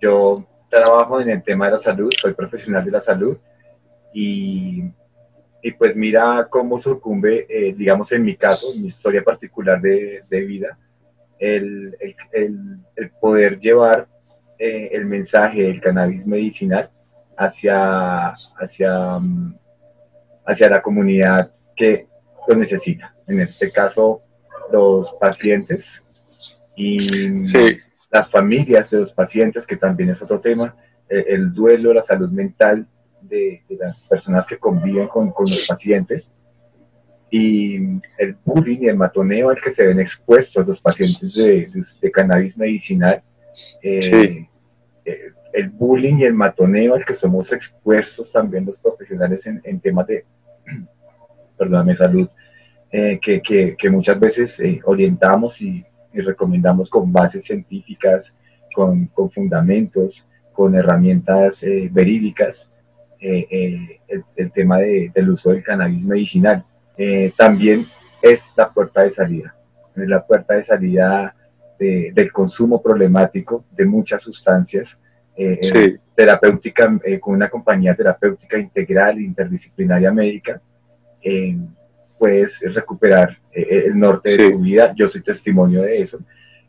yo 0.02 0.44
trabajo 0.70 1.22
en 1.22 1.30
el 1.30 1.44
tema 1.44 1.66
de 1.66 1.74
la 1.74 1.80
salud, 1.80 2.12
soy 2.18 2.34
profesional 2.34 2.84
de 2.84 2.92
la 2.92 3.02
salud 3.02 3.38
y, 4.14 4.84
y 5.62 5.72
pues 5.72 5.96
mira 5.96 6.48
cómo 6.50 6.80
sucumbe, 6.80 7.46
eh, 7.50 7.74
digamos 7.76 8.12
en 8.12 8.24
mi 8.24 8.36
caso, 8.36 8.68
en 8.74 8.82
mi 8.82 8.88
historia 8.88 9.24
particular 9.24 9.80
de, 9.82 10.24
de 10.30 10.42
vida, 10.42 10.78
el, 11.40 11.96
el, 12.32 12.80
el, 12.96 13.10
poder 13.20 13.60
llevar 13.60 14.08
eh, 14.58 14.90
el 14.94 15.06
mensaje 15.06 15.64
del 15.64 15.82
cannabis 15.82 16.26
medicinal 16.26 16.90
hacia, 17.38 18.30
hacia, 18.30 19.20
mm, 19.20 19.58
hacia 20.46 20.70
la 20.70 20.82
comunidad 20.82 21.52
que 21.76 22.08
lo 22.48 22.56
necesita. 22.56 23.16
En 23.28 23.40
este 23.40 23.72
caso, 23.72 24.22
los 24.72 25.14
pacientes 25.20 26.02
y 26.76 26.98
las 28.12 28.30
familias 28.30 28.90
de 28.92 29.00
los 29.00 29.14
pacientes, 29.14 29.66
que 29.68 29.78
también 29.78 30.10
es 30.10 30.22
otro 30.22 30.40
tema, 30.40 30.76
el, 31.10 31.26
el 31.28 31.54
duelo, 31.54 31.94
la 31.94 32.02
salud 32.02 32.30
mental 32.30 32.88
de, 33.22 33.64
las 33.80 34.02
personas 34.02 34.46
que 34.46 34.58
conviven 34.58 35.08
con, 35.08 35.32
con, 35.32 35.46
los 35.46 35.68
pacientes 35.68 36.36
y 37.36 37.78
el 38.20 38.38
bullying 38.46 38.84
y 38.84 38.88
el 38.90 38.96
matoneo 38.96 39.50
al 39.50 39.60
que 39.60 39.72
se 39.72 39.88
ven 39.88 40.00
expuestos 40.00 40.68
los 40.68 40.80
pacientes 40.80 41.34
de, 41.34 41.68
de, 42.00 42.12
cannabis 42.12 42.56
medicinal. 42.56 43.24
Eh, 43.82 44.48
eh, 45.04 45.20
el 45.52 45.70
bullying 45.72 46.20
y 46.20 46.26
el 46.26 46.36
matoneo 46.36 46.94
al 46.94 47.04
que 47.04 47.16
somos 47.16 47.52
expuestos 47.52 48.32
también 48.32 48.66
los 48.66 48.80
profesionales 48.80 49.48
en, 49.48 49.60
en 49.64 49.80
temas 49.80 50.06
de, 50.06 50.26
perdóname, 51.58 51.96
salud, 51.96 52.30
eh, 52.92 53.20
que, 53.20 53.42
que, 53.42 53.76
que, 53.76 53.90
muchas 53.90 54.20
veces 54.20 54.62
orientamos 54.84 55.60
y, 55.60 55.84
y, 56.14 56.22
recomendamos 56.22 56.88
con 56.88 57.12
bases 57.12 57.46
científicas, 57.46 58.38
con, 58.76 59.08
con 59.08 59.28
fundamentos, 59.28 60.28
con 60.54 60.76
herramientas 60.76 61.66
verídicas, 61.90 62.70
eh, 63.26 63.48
eh, 63.50 64.22
el, 64.36 64.52
tema 64.52 64.80
del 64.80 65.30
uso 65.30 65.52
del 65.52 65.64
cannabis 65.64 66.06
medicinal. 66.06 66.66
Eh, 66.98 67.34
también 67.36 67.86
es 68.22 68.54
la 68.56 68.72
puerta 68.72 69.04
de 69.04 69.10
salida, 69.10 69.56
es 69.96 70.08
la 70.08 70.26
puerta 70.26 70.56
de 70.56 70.64
salida 70.64 71.36
del 71.80 72.32
consumo 72.32 72.82
problemático 72.82 73.66
de 73.72 73.86
muchas 73.86 74.22
sustancias. 74.24 74.98
terapéutica, 76.16 76.98
con 77.20 77.34
una 77.34 77.50
compañía 77.50 77.94
terapéutica 77.94 78.58
integral, 78.58 79.20
interdisciplinaria 79.20 80.12
médica, 80.14 80.62
puedes 82.18 82.62
recuperar 82.74 83.38
el 83.52 84.00
norte 84.00 84.38
de 84.38 84.52
tu 84.52 84.60
vida. 84.60 84.94
Yo 84.96 85.10
soy 85.10 85.22
testimonio 85.22 85.82
de 85.82 86.04
eso. 86.04 86.20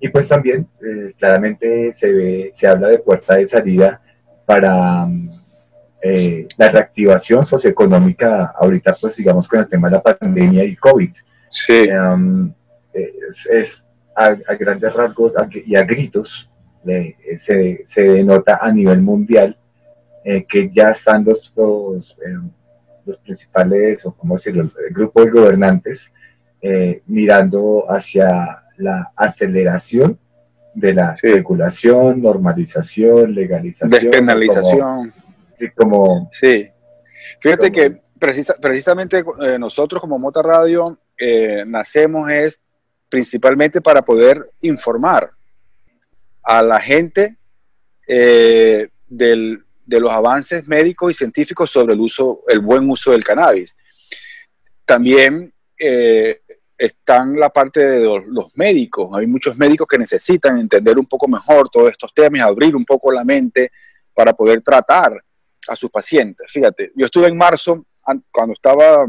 Y 0.05 0.09
pues 0.11 0.29
también 0.29 0.69
eh, 0.83 1.15
claramente 1.17 1.91
se, 1.95 2.13
ve, 2.13 2.53
se 2.55 2.67
habla 2.67 2.89
de 2.89 2.99
puerta 2.99 3.37
de 3.37 3.47
salida 3.47 4.03
para 4.45 5.07
eh, 6.07 6.47
la 6.59 6.69
reactivación 6.69 7.47
socioeconómica 7.47 8.53
ahorita, 8.61 8.95
pues 9.01 9.17
digamos 9.17 9.49
con 9.49 9.61
el 9.61 9.69
tema 9.69 9.89
de 9.89 9.97
la 9.97 10.03
pandemia 10.03 10.63
y 10.63 10.77
COVID. 10.77 11.11
Sí. 11.51 11.89
Um, 11.91 12.53
es, 12.93 13.87
a, 14.15 14.35
grandes 14.55 14.93
rasgos 14.93 15.33
y 15.65 15.75
a 15.75 15.83
gritos 15.83 16.51
se, 17.37 17.83
se, 17.87 18.03
denota 18.03 18.59
a 18.61 18.71
nivel 18.71 19.01
mundial 19.01 19.57
que 20.49 20.71
ya 20.71 20.91
están 20.91 21.25
los, 21.25 21.53
los, 21.57 22.17
los 23.07 23.19
principales, 23.19 24.05
o 24.05 24.13
como 24.13 24.35
decirlo, 24.35 24.63
el 24.63 24.95
grupo 24.95 25.25
de 25.25 25.31
gobernantes 25.31 26.13
mirando 27.07 27.87
hacia 27.89 28.63
la 28.77 29.11
aceleración 29.17 30.19
de 30.75 30.93
la 30.93 31.15
regulación, 31.23 32.21
normalización, 32.21 33.35
legalización. 33.35 33.91
Despenalización. 33.91 34.81
Como, 34.81 35.24
sí. 36.31 36.69
Fíjate 37.41 37.73
que 37.73 38.03
precisamente 38.61 39.25
eh, 39.41 39.59
nosotros 39.59 40.01
como 40.01 40.19
Mota 40.19 40.43
Radio 40.43 40.99
eh, 41.19 41.65
nacemos 41.67 42.31
es 42.31 42.61
principalmente 43.09 43.81
para 43.81 44.03
poder 44.03 44.45
informar 44.63 45.31
a 46.43 46.63
la 46.63 46.81
gente 46.81 47.37
eh, 48.07 48.89
de 49.09 50.01
los 50.01 50.11
avances 50.11 50.67
médicos 50.67 51.13
y 51.13 51.15
científicos 51.15 51.71
sobre 51.71 51.95
el 51.95 52.01
uso, 52.01 52.43
el 52.49 52.61
buen 52.61 52.89
uso 52.91 53.13
del 53.13 53.25
cannabis. 53.25 53.77
También 54.85 55.53
están 56.77 57.39
la 57.39 57.51
parte 57.51 57.81
de 57.81 58.05
los, 58.05 58.57
médicos. 58.57 59.11
Hay 59.15 59.27
muchos 59.27 59.57
médicos 59.57 59.87
que 59.87 59.99
necesitan 59.99 60.59
entender 60.59 60.99
un 60.99 61.07
poco 61.07 61.29
mejor 61.29 61.69
todos 61.69 61.91
estos 61.91 62.13
temas, 62.13 62.43
abrir 62.43 62.75
un 62.75 62.85
poco 62.85 63.13
la 63.13 63.25
mente 63.25 63.71
para 64.13 64.33
poder 64.33 64.63
tratar 64.63 65.23
a 65.69 65.77
sus 65.77 65.91
pacientes. 65.91 66.51
Fíjate, 66.51 66.93
yo 66.95 67.07
estuve 67.07 67.27
en 67.27 67.37
marzo, 67.37 67.87
cuando 68.31 68.55
estaba 68.55 69.07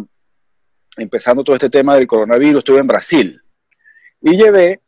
empezando 0.98 1.44
todo 1.44 1.56
este 1.56 1.70
tema 1.70 1.96
del 1.96 2.08
coronavirus, 2.08 2.60
estuve 2.60 2.80
en 2.80 2.88
Brasil 2.88 3.42
y 4.22 4.38
llevé 4.38 4.82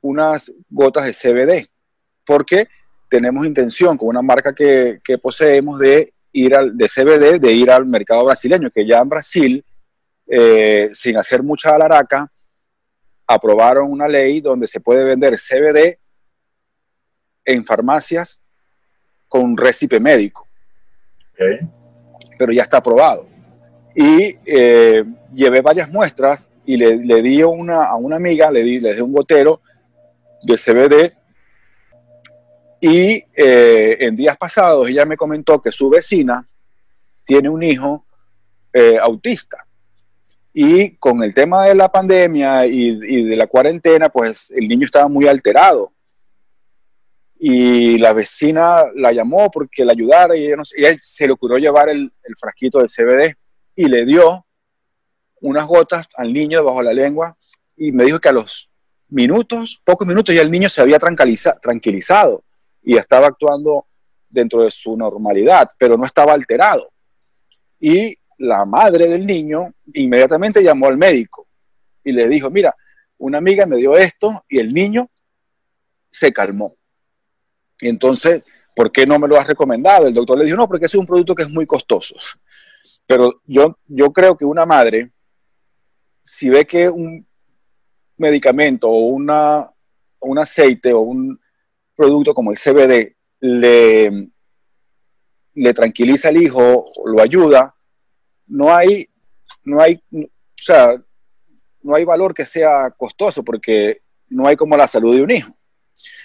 unas 0.00 0.52
gotas 0.68 1.04
de 1.04 1.12
CBD, 1.12 1.68
porque 2.24 2.68
tenemos 3.08 3.46
intención 3.46 3.96
con 3.96 4.08
una 4.08 4.22
marca 4.22 4.54
que, 4.54 5.00
que 5.02 5.18
poseemos 5.18 5.78
de 5.78 6.12
ir 6.32 6.54
al, 6.54 6.76
de 6.76 6.88
CBD, 6.88 7.40
de 7.40 7.52
ir 7.52 7.70
al 7.70 7.86
mercado 7.86 8.24
brasileño, 8.24 8.70
que 8.70 8.86
ya 8.86 9.00
en 9.00 9.08
Brasil 9.08 9.64
eh, 10.26 10.90
sin 10.92 11.16
hacer 11.16 11.42
mucha 11.42 11.74
alaraca, 11.74 12.30
aprobaron 13.26 13.90
una 13.90 14.08
ley 14.08 14.40
donde 14.40 14.66
se 14.66 14.80
puede 14.80 15.04
vender 15.04 15.38
CBD 15.38 15.98
en 17.44 17.64
farmacias 17.64 18.40
con 19.26 19.56
récipe 19.56 20.00
médico. 20.00 20.47
Pero 22.38 22.52
ya 22.52 22.62
está 22.62 22.78
aprobado. 22.78 23.26
Y 23.94 24.36
eh, 24.44 25.04
llevé 25.32 25.60
varias 25.60 25.88
muestras 25.88 26.50
y 26.64 26.76
le, 26.76 27.22
di 27.22 27.42
una, 27.42 27.84
a 27.84 27.96
una 27.96 28.16
amiga, 28.16 28.50
le 28.50 28.62
di, 28.62 28.80
le 28.80 28.94
di 28.94 29.00
un 29.00 29.12
gotero 29.12 29.60
de 30.42 30.54
CBD. 30.56 31.12
Y 32.80 33.24
eh, 33.36 33.96
en 34.00 34.14
días 34.14 34.36
pasados 34.36 34.88
ella 34.88 35.04
me 35.04 35.16
comentó 35.16 35.60
que 35.60 35.72
su 35.72 35.88
vecina 35.90 36.46
tiene 37.24 37.48
un 37.48 37.62
hijo 37.62 38.04
autista 39.02 39.68
y 40.60 40.96
con 40.96 41.22
el 41.22 41.34
tema 41.34 41.66
de 41.66 41.74
la 41.76 41.88
pandemia 41.88 42.66
y, 42.66 43.22
de 43.22 43.36
la 43.36 43.46
cuarentena, 43.46 44.08
pues 44.08 44.50
el 44.50 44.66
niño 44.66 44.86
estaba 44.86 45.06
muy 45.06 45.28
alterado. 45.28 45.92
Y 47.38 47.98
la 47.98 48.12
vecina 48.12 48.84
la 48.94 49.12
llamó 49.12 49.50
porque 49.50 49.84
la 49.84 49.92
ayudara 49.92 50.36
y 50.36 50.46
ella, 50.46 50.96
se 51.00 51.26
le 51.26 51.32
ocurrió 51.32 51.58
llevar 51.58 51.88
el, 51.88 52.12
frasquito 52.38 52.80
de 52.80 52.86
CBD 52.86 53.34
y 53.76 53.88
le 53.88 54.04
dio 54.04 54.44
unas 55.40 55.66
gotas 55.66 56.08
al 56.16 56.32
niño 56.32 56.58
debajo 56.58 56.78
de 56.78 56.84
la 56.84 56.92
lengua 56.92 57.36
y 57.76 57.92
me 57.92 58.04
dijo 58.04 58.18
que 58.18 58.28
a 58.28 58.32
los 58.32 58.68
minutos, 59.08 59.80
pocos 59.84 60.06
minutos, 60.06 60.34
ya 60.34 60.42
el 60.42 60.50
niño 60.50 60.68
se 60.68 60.80
había 60.80 60.98
tranquilizado 60.98 62.44
y 62.82 62.96
estaba 62.96 63.28
actuando 63.28 63.86
dentro 64.28 64.62
de 64.62 64.70
su 64.70 64.96
normalidad, 64.96 65.70
pero 65.78 65.96
no 65.96 66.04
estaba 66.04 66.32
alterado. 66.32 66.90
Y 67.80 68.16
la 68.38 68.64
madre 68.64 69.08
del 69.08 69.26
niño 69.26 69.72
inmediatamente 69.94 70.62
llamó 70.62 70.86
al 70.86 70.96
médico 70.96 71.46
y 72.04 72.12
le 72.12 72.28
dijo, 72.28 72.50
mira, 72.50 72.74
una 73.18 73.38
amiga 73.38 73.66
me 73.66 73.76
dio 73.76 73.96
esto 73.96 74.44
y 74.48 74.58
el 74.58 74.72
niño 74.72 75.10
se 76.10 76.32
calmó. 76.32 76.77
Entonces, 77.80 78.44
¿por 78.74 78.90
qué 78.90 79.06
no 79.06 79.18
me 79.18 79.28
lo 79.28 79.38
has 79.38 79.46
recomendado? 79.46 80.06
El 80.06 80.14
doctor 80.14 80.38
le 80.38 80.44
dijo, 80.44 80.56
no, 80.56 80.68
porque 80.68 80.86
es 80.86 80.94
un 80.94 81.06
producto 81.06 81.34
que 81.34 81.42
es 81.42 81.50
muy 81.50 81.66
costoso. 81.66 82.14
Pero 83.06 83.42
yo, 83.44 83.78
yo 83.86 84.12
creo 84.12 84.36
que 84.36 84.44
una 84.44 84.64
madre, 84.64 85.10
si 86.22 86.48
ve 86.48 86.66
que 86.66 86.88
un 86.88 87.26
medicamento 88.16 88.88
o 88.88 89.08
una, 89.08 89.70
un 90.20 90.38
aceite 90.38 90.92
o 90.92 91.00
un 91.00 91.40
producto 91.94 92.34
como 92.34 92.50
el 92.50 92.58
CBD 92.58 93.16
le, 93.40 94.30
le 95.54 95.74
tranquiliza 95.74 96.28
al 96.28 96.36
hijo, 96.36 96.92
lo 97.04 97.20
ayuda, 97.20 97.74
no 98.46 98.74
hay, 98.74 99.08
no 99.64 99.80
hay, 99.80 100.02
o 100.12 100.28
sea, 100.56 101.02
no 101.82 101.94
hay 101.94 102.04
valor 102.04 102.34
que 102.34 102.44
sea 102.44 102.90
costoso 102.96 103.42
porque 103.42 104.02
no 104.28 104.46
hay 104.46 104.56
como 104.56 104.76
la 104.76 104.86
salud 104.86 105.14
de 105.16 105.22
un 105.22 105.30
hijo. 105.30 105.57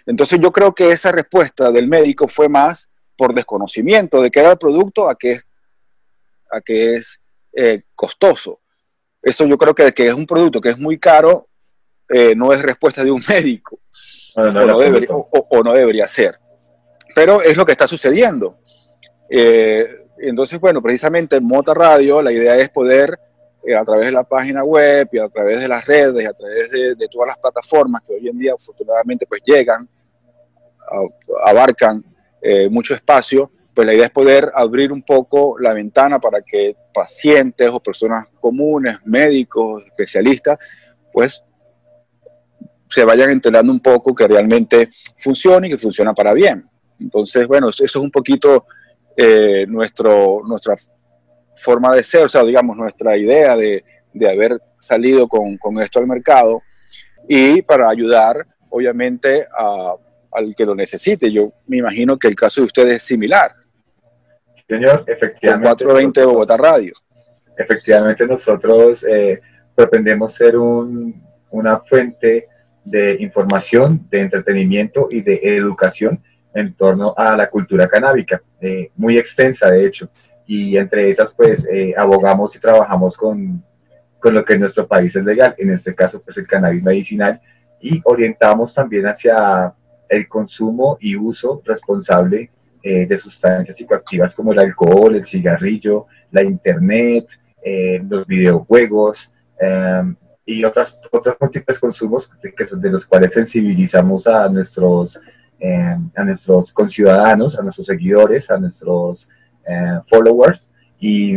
Entonces 0.05 0.39
yo 0.41 0.51
creo 0.51 0.73
que 0.73 0.91
esa 0.91 1.11
respuesta 1.11 1.71
del 1.71 1.87
médico 1.87 2.27
fue 2.27 2.49
más 2.49 2.89
por 3.17 3.33
desconocimiento 3.33 4.21
de 4.21 4.31
qué 4.31 4.39
era 4.41 4.51
el 4.51 4.57
producto 4.57 5.09
a 5.09 5.15
que, 5.15 5.39
a 6.51 6.61
que 6.61 6.95
es 6.95 7.21
eh, 7.53 7.83
costoso. 7.95 8.59
Eso 9.21 9.45
yo 9.45 9.57
creo 9.57 9.73
que, 9.73 9.91
que 9.93 10.07
es 10.07 10.13
un 10.13 10.25
producto 10.25 10.59
que 10.59 10.69
es 10.69 10.77
muy 10.77 10.99
caro, 10.99 11.47
eh, 12.09 12.35
no 12.35 12.51
es 12.51 12.61
respuesta 12.61 13.03
de 13.03 13.11
un 13.11 13.21
médico, 13.29 13.79
o, 14.35 14.43
no 14.43 14.79
debería, 14.79 15.09
o, 15.11 15.63
no 15.63 15.73
debería, 15.73 16.07
ser. 16.07 16.39
Pero 17.15 17.41
es 17.41 17.55
lo 17.55 17.65
que 17.65 17.71
está 17.71 17.87
sucediendo. 17.87 18.57
Eh, 19.29 20.07
entonces, 20.17 20.59
bueno, 20.59 20.81
precisamente 20.81 21.37
en 21.37 21.45
Mota 21.45 21.73
Radio 21.73 22.21
la 22.21 22.31
idea 22.31 22.55
es 22.57 22.69
poder, 22.69 23.17
eh, 23.65 23.75
a 23.75 23.83
través 23.83 24.07
de 24.07 24.11
la 24.11 24.23
página 24.23 24.63
web 24.63 25.07
y 25.11 25.19
a 25.19 25.29
través 25.29 25.61
de 25.61 25.67
las 25.67 25.85
redes, 25.85 26.27
a 26.27 26.33
través 26.33 26.69
de, 26.71 27.07
todas 27.09 27.27
las 27.27 27.37
plataformas 27.37 28.01
que 28.01 28.13
hoy 28.13 28.27
en 28.27 28.37
día 28.37 28.53
afortunadamente 28.53 29.25
pues 29.25 29.41
llegan, 29.45 29.87
abarcan 31.45 32.03
eh, 32.41 32.67
mucho 32.69 32.93
espacio, 32.93 33.51
pues 33.73 33.87
la 33.87 33.93
idea 33.93 34.05
es 34.05 34.11
poder 34.11 34.51
abrir 34.53 34.91
un 34.91 35.01
poco 35.01 35.57
la 35.59 35.73
ventana 35.73 36.19
para 36.19 36.41
que 36.41 36.75
pacientes 36.93 37.69
o 37.71 37.79
personas 37.79 38.27
comunes, 38.39 38.97
médicos, 39.05 39.83
especialistas, 39.85 40.59
pues 41.11 41.43
se 42.89 43.03
vayan 43.05 43.31
enterando 43.31 43.71
un 43.71 43.79
poco 43.79 44.13
que 44.13 44.27
realmente 44.27 44.89
funcione 45.17 45.67
y 45.67 45.71
que 45.71 45.77
funciona 45.77 46.13
para 46.13 46.33
bien. 46.33 46.69
Entonces, 46.99 47.47
bueno, 47.47 47.69
eso 47.69 47.83
es 47.83 47.95
un 47.95 48.11
poquito 48.11 48.65
eh, 49.15 49.65
nuestro, 49.67 50.41
nuestra 50.45 50.75
forma 51.57 51.95
de 51.95 52.03
ser, 52.03 52.25
o 52.25 52.29
sea, 52.29 52.43
digamos, 52.43 52.75
nuestra 52.75 53.17
idea 53.17 53.55
de, 53.55 53.83
de 54.13 54.29
haber 54.29 54.59
salido 54.77 55.27
con, 55.27 55.57
con, 55.57 55.79
esto 55.79 55.99
al 55.99 56.07
mercado 56.07 56.61
y 57.27 57.61
para 57.61 57.89
ayudar, 57.89 58.45
obviamente, 58.69 59.47
a, 59.57 59.95
al 60.31 60.55
que 60.55 60.65
lo 60.65 60.75
necesite. 60.75 61.31
Yo 61.31 61.53
me 61.67 61.77
imagino 61.77 62.17
que 62.17 62.27
el 62.27 62.35
caso 62.35 62.61
de 62.61 62.67
ustedes 62.67 62.97
es 62.97 63.03
similar. 63.03 63.53
Señor, 64.67 65.03
efectivamente. 65.07 65.67
420 65.67 66.25
Bogotá 66.25 66.57
Radio. 66.57 66.93
Efectivamente, 67.57 68.25
nosotros 68.25 69.05
eh, 69.09 69.39
pretendemos 69.75 70.33
ser 70.33 70.57
un, 70.57 71.21
una 71.51 71.79
fuente 71.79 72.47
de 72.83 73.17
información, 73.19 74.07
de 74.09 74.21
entretenimiento 74.21 75.07
y 75.09 75.21
de 75.21 75.39
educación 75.43 76.21
en 76.53 76.73
torno 76.73 77.13
a 77.15 77.35
la 77.35 77.49
cultura 77.49 77.87
canábica, 77.87 78.41
eh, 78.61 78.91
muy 78.95 79.17
extensa 79.17 79.71
de 79.71 79.85
hecho, 79.85 80.09
y 80.45 80.77
entre 80.77 81.09
esas 81.09 81.33
pues 81.33 81.67
eh, 81.71 81.93
abogamos 81.97 82.55
y 82.55 82.59
trabajamos 82.59 83.15
con, 83.17 83.63
con, 84.19 84.33
lo 84.33 84.43
que 84.43 84.53
en 84.53 84.61
nuestro 84.61 84.87
país 84.87 85.15
es 85.15 85.23
legal, 85.23 85.55
en 85.57 85.71
este 85.71 85.95
caso 85.95 86.21
pues 86.21 86.37
el 86.37 86.47
cannabis 86.47 86.83
medicinal, 86.83 87.41
y 87.81 88.01
orientamos 88.05 88.73
también 88.73 89.05
hacia 89.05 89.73
el 90.09 90.27
consumo 90.27 90.97
y 90.99 91.15
uso 91.15 91.61
responsable 91.65 92.51
eh, 92.81 93.05
de 93.05 93.17
sustancias 93.17 93.77
psicoactivas 93.77 94.35
como 94.35 94.51
el 94.51 94.59
alcohol, 94.59 95.15
el 95.15 95.25
cigarrillo, 95.25 96.07
la 96.31 96.43
internet, 96.43 97.27
los 98.09 98.27
videojuegos, 98.27 99.31
y 100.45 100.65
otras, 100.65 100.99
otros 101.09 101.37
múltiples 101.39 101.79
consumos 101.79 102.29
de 102.41 102.89
los 102.89 103.05
cuales 103.05 103.31
sensibilizamos 103.31 104.27
a 104.27 104.49
nuestros 104.49 105.17
eh, 105.65 105.97
a 106.15 106.23
nuestros 106.25 106.73
conciudadanos, 106.73 107.57
a 107.57 107.61
nuestros 107.61 107.87
seguidores, 107.87 108.51
a 108.51 108.57
nuestros 108.57 109.29
eh, 109.67 109.99
followers 110.07 110.71
y, 110.99 111.35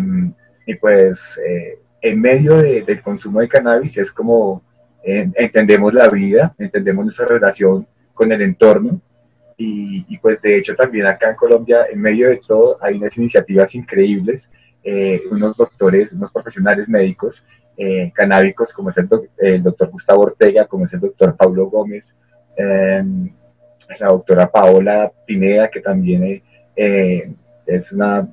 y 0.66 0.74
pues 0.80 1.40
eh, 1.46 1.78
en 2.02 2.20
medio 2.20 2.56
del 2.56 3.02
consumo 3.02 3.40
de 3.40 3.48
cannabis 3.48 3.96
es 3.98 4.12
como 4.12 4.62
entendemos 5.02 5.94
la 5.94 6.08
vida, 6.08 6.52
entendemos 6.58 7.04
nuestra 7.04 7.26
relación 7.26 7.86
con 8.12 8.32
el 8.32 8.42
entorno 8.42 9.00
y, 9.58 10.18
pues 10.18 10.42
de 10.42 10.58
hecho 10.58 10.74
también 10.74 11.06
acá 11.06 11.30
en 11.30 11.36
Colombia, 11.36 11.86
en 11.90 12.00
medio 12.00 12.28
de 12.28 12.38
todo, 12.46 12.76
hay 12.80 12.96
unas 12.96 13.16
iniciativas 13.16 13.74
increíbles, 13.74 14.52
eh, 14.84 15.22
unos 15.30 15.56
doctores, 15.56 16.12
unos 16.12 16.30
profesionales 16.30 16.88
médicos 16.88 17.44
eh, 17.76 18.12
canábicos, 18.14 18.72
como 18.72 18.90
es 18.90 18.98
el, 18.98 19.62
doctor 19.62 19.90
Gustavo 19.90 20.22
Ortega, 20.22 20.66
como 20.66 20.84
es 20.84 20.92
el 20.92 21.00
doctor 21.00 21.36
Pablo 21.36 21.66
Gómez, 21.66 22.14
em, 22.56 23.30
la 23.98 24.08
doctora 24.08 24.50
Paola 24.50 25.10
Pineda, 25.26 25.70
que 25.70 25.80
también 25.80 26.42
eh, 26.76 27.32
es 27.66 27.92
una 27.92 28.28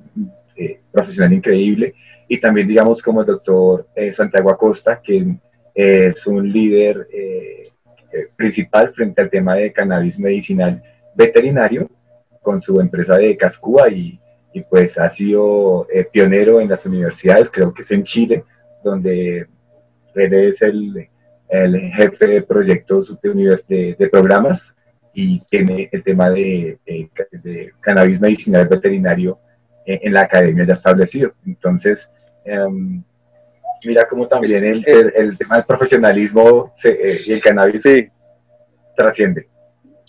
profesional 0.92 1.32
increíble, 1.32 1.94
y 2.28 2.40
también 2.40 2.68
digamos 2.68 3.02
como 3.02 3.20
el 3.20 3.26
doctor 3.26 3.86
Santiago 4.12 4.50
Acosta, 4.50 5.00
que 5.02 5.36
es 5.74 6.26
un 6.26 6.50
líder 6.50 7.06
principal 8.36 8.92
frente 8.94 9.20
al 9.20 9.30
tema 9.30 9.56
de 9.56 9.72
cannabis 9.72 10.18
medicinal 10.18 10.82
veterinario 11.14 11.90
con 12.40 12.60
su 12.60 12.80
empresa 12.80 13.16
de 13.16 13.36
Cascúa 13.36 13.88
y, 13.88 14.20
y 14.52 14.60
pues 14.60 14.98
ha 14.98 15.10
sido 15.10 15.86
eh, 15.92 16.04
pionero 16.04 16.60
en 16.60 16.68
las 16.68 16.86
universidades, 16.86 17.50
creo 17.50 17.74
que 17.74 17.82
es 17.82 17.90
en 17.90 18.04
Chile, 18.04 18.44
donde 18.84 19.48
él 20.14 20.34
es 20.34 20.62
el, 20.62 21.08
el 21.48 21.80
jefe 21.92 22.26
de 22.26 22.42
proyectos 22.42 23.18
de, 23.20 23.96
de, 23.98 24.08
programas 24.08 24.76
y 25.14 25.40
tiene 25.46 25.88
el 25.92 26.02
tema 26.02 26.28
de, 26.30 26.78
de, 26.84 27.72
cannabis 27.80 28.20
medicinal 28.20 28.66
veterinario 28.66 29.38
en, 29.86 30.12
la 30.12 30.22
academia 30.22 30.64
ya 30.66 30.72
establecido. 30.72 31.32
Entonces, 31.46 32.10
em, 32.44 33.02
mira 33.84 34.06
cómo 34.08 34.26
también 34.26 34.64
el, 34.64 34.84
el, 34.86 35.38
tema 35.38 35.56
del 35.56 35.64
profesionalismo 35.64 36.72
eh, 36.82 37.16
y 37.26 37.32
el 37.32 37.40
cannabis 37.40 37.84
trasciende. 38.96 39.48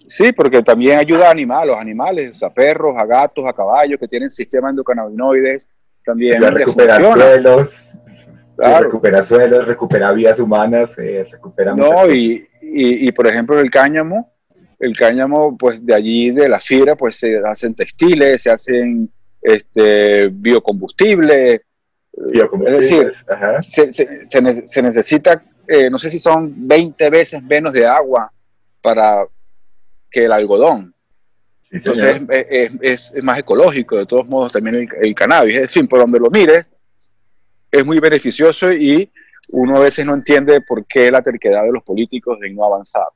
Sí, 0.08 0.32
porque 0.32 0.62
también 0.62 1.00
ayuda 1.00 1.28
a 1.28 1.32
animales, 1.32 1.64
a 1.64 1.66
los 1.74 1.82
animales, 1.82 2.44
a 2.44 2.54
perros, 2.54 2.96
a 2.98 3.06
gatos, 3.06 3.46
a 3.46 3.54
caballos 3.54 4.00
que 4.00 4.08
tienen 4.08 4.30
sistemas 4.30 4.72
endocannabinoides. 4.72 5.68
También 6.04 6.42
recupera 6.42 6.98
suelos, 6.98 7.98
recupera 8.58 9.24
suelos, 9.24 9.66
recupera 9.66 10.12
vías 10.12 10.40
humanas, 10.40 10.98
eh, 11.00 11.28
recupera. 11.32 11.74
No, 11.74 12.12
y, 12.12 12.48
y, 12.62 13.12
por 13.12 13.28
ejemplo 13.28 13.60
el 13.60 13.72
cáñamo, 13.72 14.35
el 14.80 14.96
cáñamo, 14.96 15.58
pues 15.58 15.86
de 15.86 15.94
allí, 15.94 16.32
de 16.32 16.50
la 16.50 16.60
fibra, 16.60 16.96
pues 16.96 17.18
se 17.18 17.38
hacen 17.46 17.76
textiles, 17.76 18.42
se 18.42 18.52
hacen 18.52 19.10
este, 19.42 20.28
biocombustible. 20.28 21.62
Es 22.66 22.74
decir, 22.74 23.12
se, 23.62 23.92
se, 23.92 24.64
se, 24.66 24.82
necesita, 24.82 25.44
eh, 25.68 25.90
no 25.90 26.00
sé 26.00 26.10
si 26.10 26.20
son 26.20 26.68
20 26.68 27.10
veces 27.10 27.44
menos 27.44 27.74
de 27.74 27.86
agua 27.86 28.32
para 28.82 29.26
que 30.10 30.26
el 30.26 30.32
algodón. 30.32 30.94
Entonces 31.72 32.22
es, 32.82 33.14
más 33.22 33.40
ecológico, 33.40 33.98
de 33.98 34.06
todos 34.06 34.26
modos 34.28 34.54
también 34.54 34.88
el, 35.02 35.16
cannabis. 35.16 35.56
Es 35.56 35.62
decir, 35.64 35.88
por 35.90 36.00
donde 36.00 36.20
lo 36.20 36.30
mires, 36.30 36.70
es 37.70 37.86
muy 37.86 38.00
beneficioso 38.00 38.72
y 38.72 39.12
uno 39.50 39.78
a 39.78 39.82
veces 39.82 40.06
no 40.06 40.14
entiende 40.14 40.62
por 40.62 40.86
qué 40.86 41.12
la 41.12 41.22
terquedad 41.22 41.64
de 41.64 41.74
los 41.74 41.84
políticos 41.84 42.40
de 42.40 42.50
no 42.52 42.66
avanzar. 42.66 43.08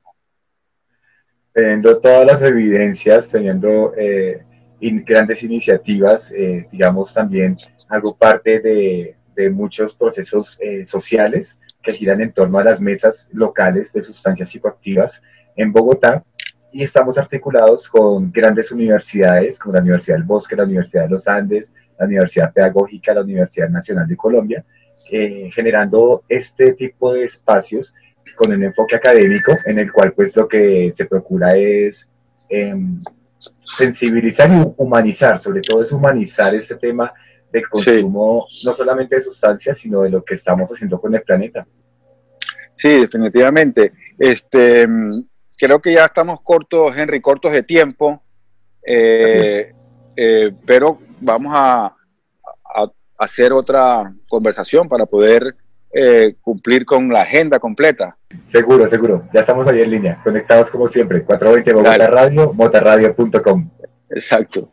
Teniendo 1.60 1.98
todas 1.98 2.26
las 2.26 2.41
evidencias, 2.41 3.28
teniendo 3.28 3.93
eh, 3.98 4.45
grandes 4.80 5.43
iniciativas, 5.43 6.32
eh, 6.32 6.65
digamos 6.72 7.13
también 7.13 7.54
algo 7.89 8.15
parte 8.15 8.62
de, 8.62 9.15
muchos 9.52 9.93
procesos 9.93 10.58
eh, 10.62 10.86
sociales 10.86 11.60
que 11.84 11.91
giran 11.91 12.22
en 12.22 12.32
torno 12.32 12.60
a 12.60 12.63
las 12.63 12.80
mesas 12.80 13.28
locales 13.34 13.91
de 13.91 14.02
sustancias 14.02 14.48
psicoactivas 14.50 15.22
en 15.58 15.74
Bogotá, 15.74 16.24
y 16.72 16.82
estamos 16.82 17.17
articulados 17.17 17.89
con 17.89 18.32
grandes 18.32 18.72
universidades, 18.72 19.60
como 19.60 19.76
la 19.76 19.82
Universidad 19.82 20.15
del 20.15 20.24
Bosque, 20.24 20.56
la 20.56 20.63
Universidad 20.63 21.04
de 21.04 21.10
los 21.10 21.28
Andes, 21.28 21.74
la 21.98 22.06
Universidad 22.06 22.54
Pedagógica, 22.54 23.13
la 23.13 23.22
Universidad 23.22 23.69
Nacional 23.69 24.08
de 24.08 24.15
Colombia, 24.15 24.63
eh, 25.12 25.50
generando 25.54 26.24
este 26.30 26.72
tipo 26.74 27.12
de 27.13 27.26
espacios 27.26 27.93
con 28.39 28.54
un 28.54 28.63
enfoque 28.63 28.95
académico 28.95 29.52
en 29.65 29.80
el 29.80 29.91
cual 29.91 30.13
pues 30.13 30.34
lo 30.38 30.47
que 30.47 30.91
se 30.93 31.06
procura 31.06 31.58
es 31.58 32.10
em, 32.47 33.02
sensibilizar 33.63 34.49
y 34.49 34.73
humanizar, 34.78 35.39
sobre 35.39 35.60
todo 35.60 35.82
es 35.82 35.91
humanizar 35.91 36.56
este 36.56 36.75
tema 36.75 37.13
del 37.52 37.67
consumo 37.67 38.47
no 38.63 38.73
solamente 38.73 39.15
de 39.15 39.21
sustancias, 39.21 39.78
sino 39.78 40.04
de 40.04 40.10
lo 40.10 40.23
que 40.23 40.36
estamos 40.36 40.69
haciendo 40.71 41.02
con 41.02 41.13
el 41.13 41.21
planeta. 41.21 41.67
Sí, 42.75 43.02
definitivamente. 43.02 43.91
Este, 44.17 44.88
creo 45.58 45.82
que 45.82 45.93
ya 45.93 46.06
estamos 46.06 46.39
cortos, 46.41 46.95
Henry, 46.95 47.19
cortos 47.19 47.52
de 47.52 47.63
tiempo, 47.63 48.23
eh, 48.86 49.73
eh, 50.15 50.52
pero 50.65 50.99
vamos 51.19 51.52
a, 51.54 51.95
hacer 53.17 53.52
otra 53.52 54.13
conversación 54.30 54.88
para 54.88 55.06
poder 55.06 55.54
eh, 55.91 56.36
cumplir 56.41 56.86
con 56.86 57.10
la 57.10 57.21
agenda 57.21 57.60
completa. 57.60 58.17
Seguro, 58.47 58.88
seguro. 58.88 59.28
Ya 59.34 59.41
estamos 59.41 59.67
ahí 59.67 59.82
en 59.82 59.91
línea, 59.91 60.21
conectados 60.23 60.69
como 60.69 60.88
siempre. 60.88 61.23
420 61.23 61.73
Bogotá 61.73 62.08
Radio, 62.08 62.54
motarradio.com. 62.54 63.69
Exacto. 64.10 64.71